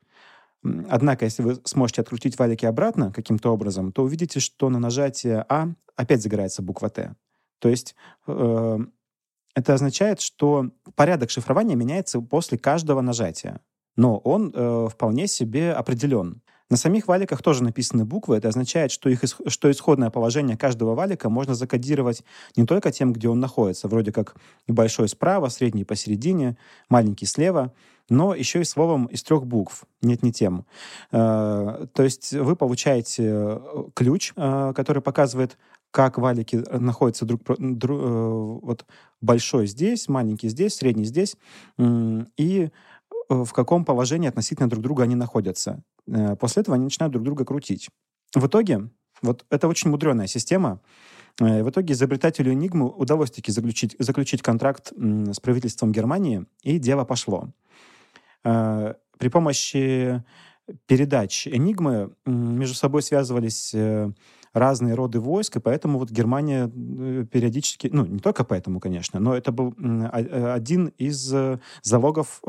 [0.89, 5.69] Однако, если вы сможете открутить валики обратно каким-то образом, то увидите, что на нажатие А
[5.97, 7.15] опять загорается буква Т.
[7.59, 7.95] То есть
[8.27, 8.79] э,
[9.55, 13.61] это означает, что порядок шифрования меняется после каждого нажатия,
[13.97, 16.43] но он э, вполне себе определен.
[16.73, 18.39] На самих валиках тоже написаны буквы.
[18.39, 22.25] Это означает, что, их, что исходное положение каждого валика можно закодировать
[22.57, 24.37] не только тем, где он находится, вроде как
[24.67, 26.57] большой справа, средний посередине,
[26.89, 27.75] маленький слева,
[28.09, 29.85] но еще и словом из трех букв.
[30.01, 30.65] Нет, не тем.
[31.11, 33.61] Э, то есть вы получаете э,
[33.95, 35.59] ключ, э, который показывает,
[35.93, 38.01] как валики находятся друг, друг
[38.63, 38.85] вот
[39.21, 41.37] большой здесь, маленький здесь, средний здесь,
[41.79, 42.71] и
[43.29, 45.83] в каком положении относительно друг друга они находятся.
[46.07, 47.89] Э, после этого они начинают друг друга крутить.
[48.35, 48.91] В итоге,
[49.23, 50.81] вот это очень мудреная система.
[51.41, 57.05] Э, в итоге изобретателю Enigma удалось таки заключить, заключить контракт с правительством Германии, и дело
[57.05, 57.51] пошло.
[58.45, 60.25] Э, при помощи
[60.87, 63.75] передач Enigma между собой связывались
[64.53, 69.53] разные роды войск, и поэтому вот Германия периодически, ну, не только поэтому, конечно, но это
[69.53, 69.75] был
[70.13, 71.35] один из
[71.83, 72.43] залогов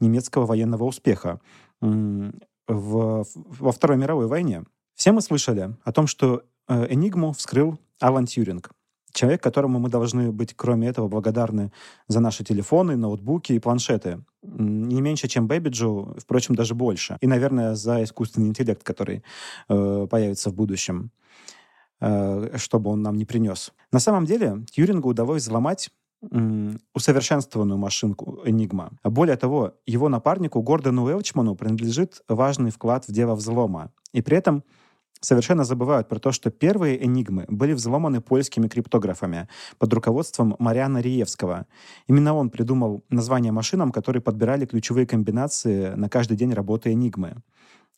[0.00, 1.40] немецкого военного успеха
[2.68, 4.64] в, во Второй мировой войне.
[4.94, 8.70] Все мы слышали о том, что э, Энигму вскрыл Алан Тьюринг.
[9.12, 11.72] Человек, которому мы должны быть, кроме этого, благодарны
[12.08, 14.24] за наши телефоны, ноутбуки и планшеты.
[14.42, 17.16] Не меньше, чем Бэбиджу, впрочем, даже больше.
[17.20, 19.22] И, наверное, за искусственный интеллект, который
[19.68, 21.23] э, появится в будущем, э,
[22.56, 23.72] чтобы он нам не принес.
[23.92, 25.90] На самом деле, Тьюрингу удалось взломать
[26.94, 28.92] усовершенствованную машинку Enigma.
[29.04, 33.90] Более того, его напарнику Гордону Уэлчману принадлежит важный вклад в дело взлома.
[34.12, 34.64] И при этом
[35.20, 39.48] совершенно забывают про то, что первые энигмы были взломаны польскими криптографами
[39.78, 41.66] под руководством Мариана Риевского.
[42.06, 47.36] Именно он придумал название машинам, которые подбирали ключевые комбинации на каждый день работы энигмы.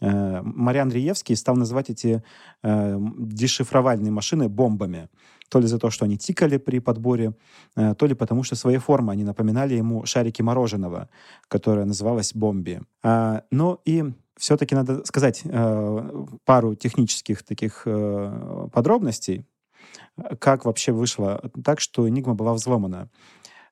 [0.01, 2.23] Э, Мариан Риевский стал называть эти
[2.63, 5.09] э, дешифровальные машины бомбами.
[5.49, 7.35] То ли за то, что они тикали при подборе,
[7.77, 11.09] э, то ли потому, что своей формой они напоминали ему шарики мороженого,
[11.49, 12.83] которое называлось бомби.
[13.03, 14.05] А, но и
[14.37, 19.47] все-таки надо сказать э, пару технических таких э, подробностей,
[20.39, 23.09] как вообще вышло так, что Enigma была взломана.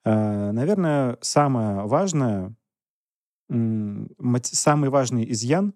[0.04, 2.54] Э, наверное, самое важное,
[3.48, 5.74] самый важный изъян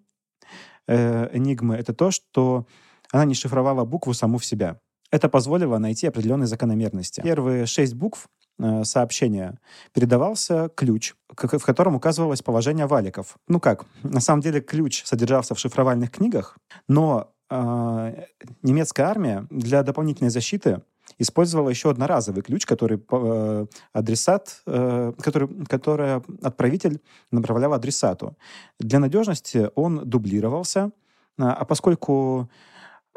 [0.88, 2.66] Энигмы— это то, что
[3.12, 4.80] она не шифровала букву саму в себя.
[5.10, 7.22] Это позволило найти определенные закономерности.
[7.22, 8.28] Первые шесть букв
[8.58, 9.58] э, сообщения
[9.94, 13.38] передавался ключ, в котором указывалось положение валиков.
[13.48, 16.58] Ну как, на самом деле ключ содержался в шифровальных книгах,
[16.88, 18.24] но э,
[18.62, 20.82] немецкая армия для дополнительной защиты
[21.18, 27.00] использовала еще одноразовый ключ, который э, адресат, э, который, который отправитель
[27.30, 28.36] направлял адресату.
[28.78, 30.90] Для надежности он дублировался,
[31.38, 32.50] а, а поскольку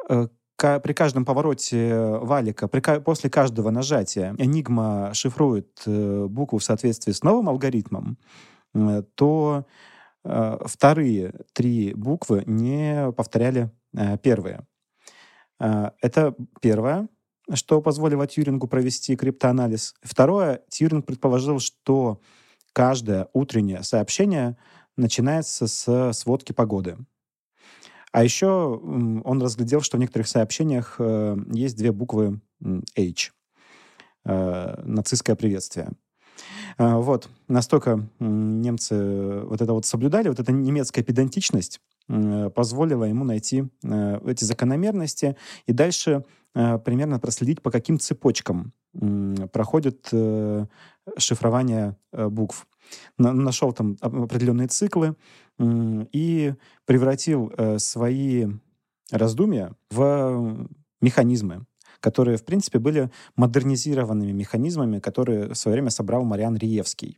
[0.09, 0.27] э,
[0.57, 7.23] при каждом повороте валика, при, после каждого нажатия Enigma шифрует э, букву в соответствии с
[7.23, 8.17] новым алгоритмом,
[8.73, 9.65] э, то
[10.23, 13.71] э, вторые три буквы не повторяли
[14.23, 14.65] первые.
[15.59, 17.09] Это первое,
[17.53, 19.95] что позволило Тьюрингу провести криптоанализ.
[20.01, 22.21] Второе, Тьюринг предположил, что
[22.73, 24.57] каждое утреннее сообщение
[24.97, 26.97] начинается с сводки погоды.
[28.11, 32.41] А еще он разглядел, что в некоторых сообщениях э, есть две буквы
[32.97, 33.31] H.
[34.25, 35.91] Э, нацистское приветствие.
[36.77, 37.29] Э, вот.
[37.47, 45.35] Настолько немцы вот это вот соблюдали, вот эта немецкая педантичность позволила ему найти эти закономерности
[45.65, 48.73] и дальше примерно проследить, по каким цепочкам
[49.53, 50.09] проходит
[51.17, 52.67] шифрование букв.
[53.17, 55.15] Нашел там определенные циклы,
[55.59, 56.53] и
[56.85, 58.47] превратил э, свои
[59.11, 60.67] раздумья в
[61.01, 61.65] механизмы,
[61.99, 67.17] которые, в принципе, были модернизированными механизмами, которые в свое время собрал Мариан Риевский.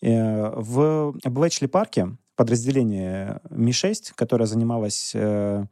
[0.00, 5.64] Э, в Блэчли парке подразделение Ми-6, которое занималось э,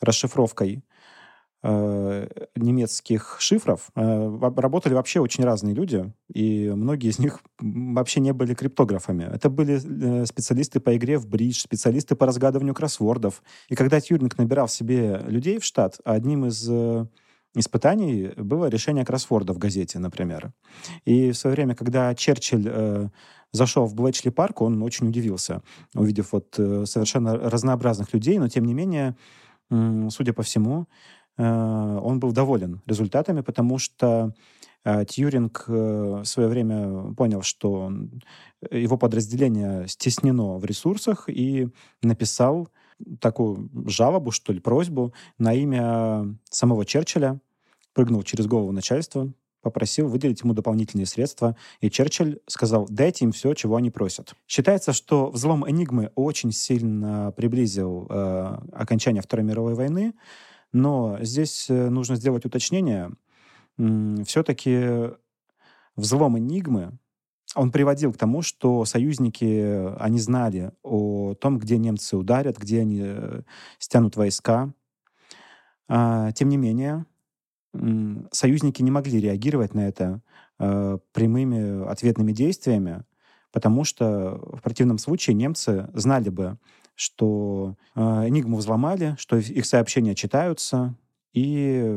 [0.00, 0.84] расшифровкой
[1.62, 8.32] э, немецких шифров э, работали вообще очень разные люди, и многие из них вообще не
[8.32, 9.24] были криптографами.
[9.24, 13.42] Это были э, специалисты по игре в бридж, специалисты по разгадыванию кроссвордов.
[13.68, 17.06] И когда Тьюринг набирал себе людей в штат, одним из э,
[17.56, 20.52] испытаний было решение кроссворда в газете, например.
[21.04, 23.08] И в свое время, когда Черчилль э,
[23.56, 25.62] зашел в Блэчли парк, он очень удивился,
[25.94, 29.16] увидев вот э, совершенно разнообразных людей, но тем не менее,
[29.68, 30.86] судя по всему,
[31.36, 34.34] э, он был доволен результатами, потому что
[34.84, 37.92] э, Тьюринг в свое время понял, что
[38.70, 41.68] его подразделение стеснено в ресурсах и
[42.02, 42.68] написал
[43.20, 47.40] такую жалобу, что ли, просьбу на имя самого Черчилля,
[47.92, 49.32] прыгнул через голову начальства,
[49.66, 54.36] попросил выделить ему дополнительные средства, и Черчилль сказал, дайте им все, чего они просят.
[54.46, 60.14] Считается, что взлом Энигмы очень сильно приблизил э, окончание Второй мировой войны,
[60.72, 63.10] но здесь э, нужно сделать уточнение.
[63.76, 65.10] Все-таки
[65.96, 66.96] взлом Энигмы
[67.56, 73.00] он приводил к тому, что союзники, они знали о том, где немцы ударят, где они
[73.02, 73.42] э,
[73.80, 74.72] стянут войска.
[75.88, 77.04] А, тем не менее,
[78.32, 80.22] союзники не могли реагировать на это
[80.58, 83.04] э, прямыми ответными действиями,
[83.52, 86.58] потому что в противном случае немцы знали бы,
[86.94, 90.96] что э, Энигму взломали, что их сообщения читаются,
[91.32, 91.94] и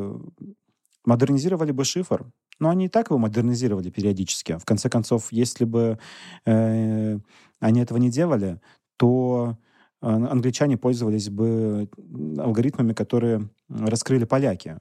[1.06, 2.26] модернизировали бы шифр.
[2.60, 4.58] Но они и так его модернизировали периодически.
[4.58, 5.98] В конце концов, если бы
[6.46, 7.20] э,
[7.60, 8.60] они этого не делали,
[8.98, 9.58] то
[10.02, 11.90] англичане пользовались бы
[12.38, 14.78] алгоритмами, которые раскрыли поляки.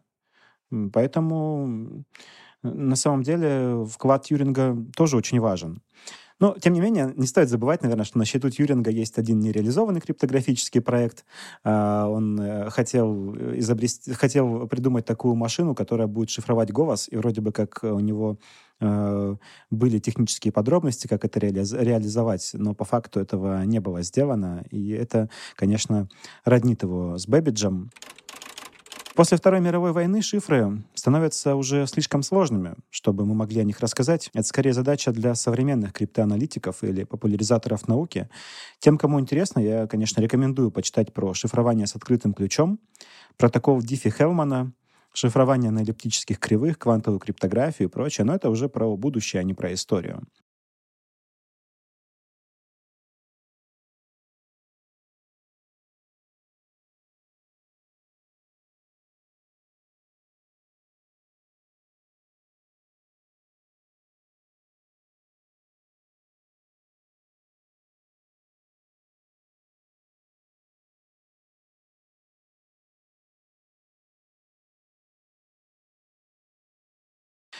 [0.92, 2.04] Поэтому
[2.62, 5.82] на самом деле вклад Тьюринга тоже очень важен.
[6.40, 10.00] Но, тем не менее, не стоит забывать, наверное, что на счету Тьюринга есть один нереализованный
[10.00, 11.24] криптографический проект.
[11.64, 17.40] А, он э, хотел, изобрести, хотел придумать такую машину, которая будет шифровать голос, и вроде
[17.40, 18.38] бы как у него
[18.80, 19.36] э,
[19.70, 24.64] были технические подробности, как это реализовать, но по факту этого не было сделано.
[24.70, 26.08] И это, конечно,
[26.44, 27.90] роднит его с Бэбиджем.
[29.18, 34.30] После Второй мировой войны шифры становятся уже слишком сложными, чтобы мы могли о них рассказать.
[34.32, 38.28] Это скорее задача для современных криптоаналитиков или популяризаторов науки.
[38.78, 42.78] Тем, кому интересно, я, конечно, рекомендую почитать про шифрование с открытым ключом,
[43.36, 44.72] протокол Диффи Хелмана,
[45.12, 49.52] шифрование на эллиптических кривых, квантовую криптографию и прочее, но это уже про будущее, а не
[49.52, 50.28] про историю.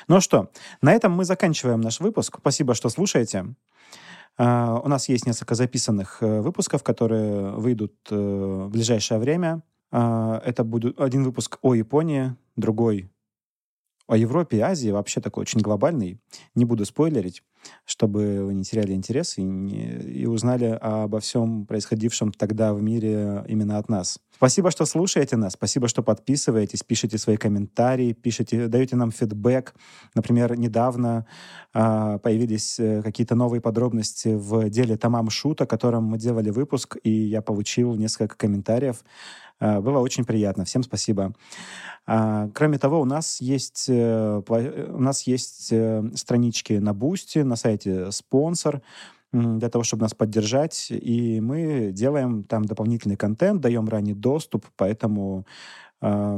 [0.09, 0.50] Ну что,
[0.80, 2.38] на этом мы заканчиваем наш выпуск.
[2.40, 3.54] Спасибо, что слушаете.
[4.38, 9.62] Uh, у нас есть несколько записанных uh, выпусков, которые выйдут uh, в ближайшее время.
[9.90, 13.11] Это будет один выпуск о Японии, другой
[14.06, 16.20] о Европе и Азии, вообще такой очень глобальный.
[16.54, 17.42] Не буду спойлерить,
[17.84, 23.44] чтобы вы не теряли интерес и, не, и узнали обо всем происходившем тогда в мире
[23.48, 24.18] именно от нас.
[24.34, 29.74] Спасибо, что слушаете нас, спасибо, что подписываетесь, пишите свои комментарии, пишите, даете нам фидбэк.
[30.14, 31.26] Например, недавно
[31.74, 37.10] э, появились э, какие-то новые подробности в деле Тамам Шута, о мы делали выпуск, и
[37.10, 39.02] я получил несколько комментариев.
[39.60, 40.64] Э, было очень приятно.
[40.64, 41.32] Всем спасибо.
[42.06, 47.56] А, кроме того, у нас есть, э, у нас есть э, странички на Boosty, на
[47.59, 48.80] сайте «Sponsr»,
[49.32, 50.88] для того, чтобы нас поддержать.
[50.90, 55.46] И мы делаем там дополнительный контент, даем ранний доступ, поэтому
[56.00, 56.36] э,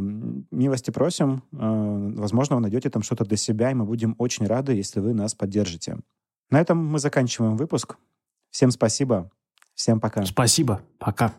[0.50, 1.44] милости просим.
[1.52, 5.14] Э, возможно, вы найдете там что-то для себя, и мы будем очень рады, если вы
[5.14, 5.98] нас поддержите.
[6.50, 7.96] На этом мы заканчиваем выпуск.
[8.50, 9.30] Всем спасибо.
[9.74, 10.24] Всем пока.
[10.24, 10.80] Спасибо.
[10.98, 11.32] Пока.